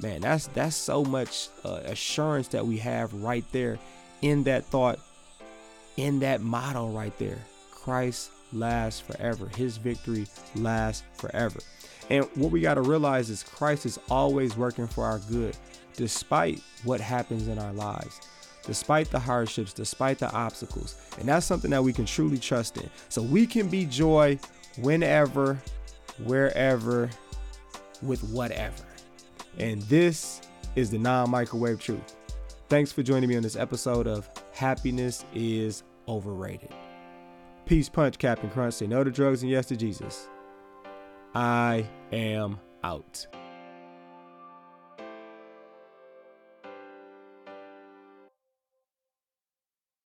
Man, 0.00 0.22
that's 0.22 0.46
that's 0.48 0.76
so 0.76 1.04
much 1.04 1.48
uh, 1.64 1.80
assurance 1.84 2.48
that 2.48 2.66
we 2.66 2.78
have 2.78 3.12
right 3.12 3.44
there 3.52 3.78
in 4.22 4.44
that 4.44 4.64
thought, 4.64 4.98
in 5.96 6.20
that 6.20 6.40
motto 6.40 6.88
right 6.88 7.16
there. 7.18 7.38
Christ 7.70 8.30
lasts 8.52 9.00
forever. 9.00 9.48
His 9.48 9.76
victory 9.76 10.26
lasts 10.56 11.04
forever. 11.14 11.60
And 12.10 12.24
what 12.34 12.50
we 12.50 12.60
got 12.60 12.74
to 12.74 12.82
realize 12.82 13.30
is 13.30 13.44
Christ 13.44 13.86
is 13.86 13.98
always 14.10 14.56
working 14.56 14.88
for 14.88 15.04
our 15.04 15.20
good, 15.30 15.56
despite 15.94 16.60
what 16.82 17.00
happens 17.00 17.46
in 17.46 17.58
our 17.58 17.72
lives, 17.72 18.20
despite 18.66 19.10
the 19.10 19.18
hardships, 19.18 19.72
despite 19.72 20.18
the 20.18 20.30
obstacles. 20.32 20.96
And 21.18 21.28
that's 21.28 21.46
something 21.46 21.70
that 21.70 21.82
we 21.82 21.92
can 21.92 22.04
truly 22.04 22.38
trust 22.38 22.76
in. 22.76 22.90
So 23.08 23.22
we 23.22 23.46
can 23.46 23.68
be 23.68 23.86
joy 23.86 24.40
whenever, 24.78 25.56
wherever, 26.24 27.08
with 28.02 28.24
whatever. 28.24 28.84
And 29.58 29.80
this 29.82 30.40
is 30.74 30.90
the 30.90 30.98
non 30.98 31.30
microwave 31.30 31.80
truth. 31.80 32.16
Thanks 32.68 32.90
for 32.90 33.04
joining 33.04 33.28
me 33.28 33.36
on 33.36 33.42
this 33.42 33.56
episode 33.56 34.06
of 34.06 34.28
Happiness 34.52 35.24
is 35.32 35.84
Overrated. 36.08 36.72
Peace, 37.66 37.88
punch, 37.88 38.18
Captain 38.18 38.50
Crunch. 38.50 38.74
Say 38.74 38.88
no 38.88 39.04
to 39.04 39.10
drugs 39.12 39.42
and 39.42 39.50
yes 39.50 39.66
to 39.66 39.76
Jesus. 39.76 40.28
I 41.34 41.88
am 42.12 42.58
out. 42.82 43.26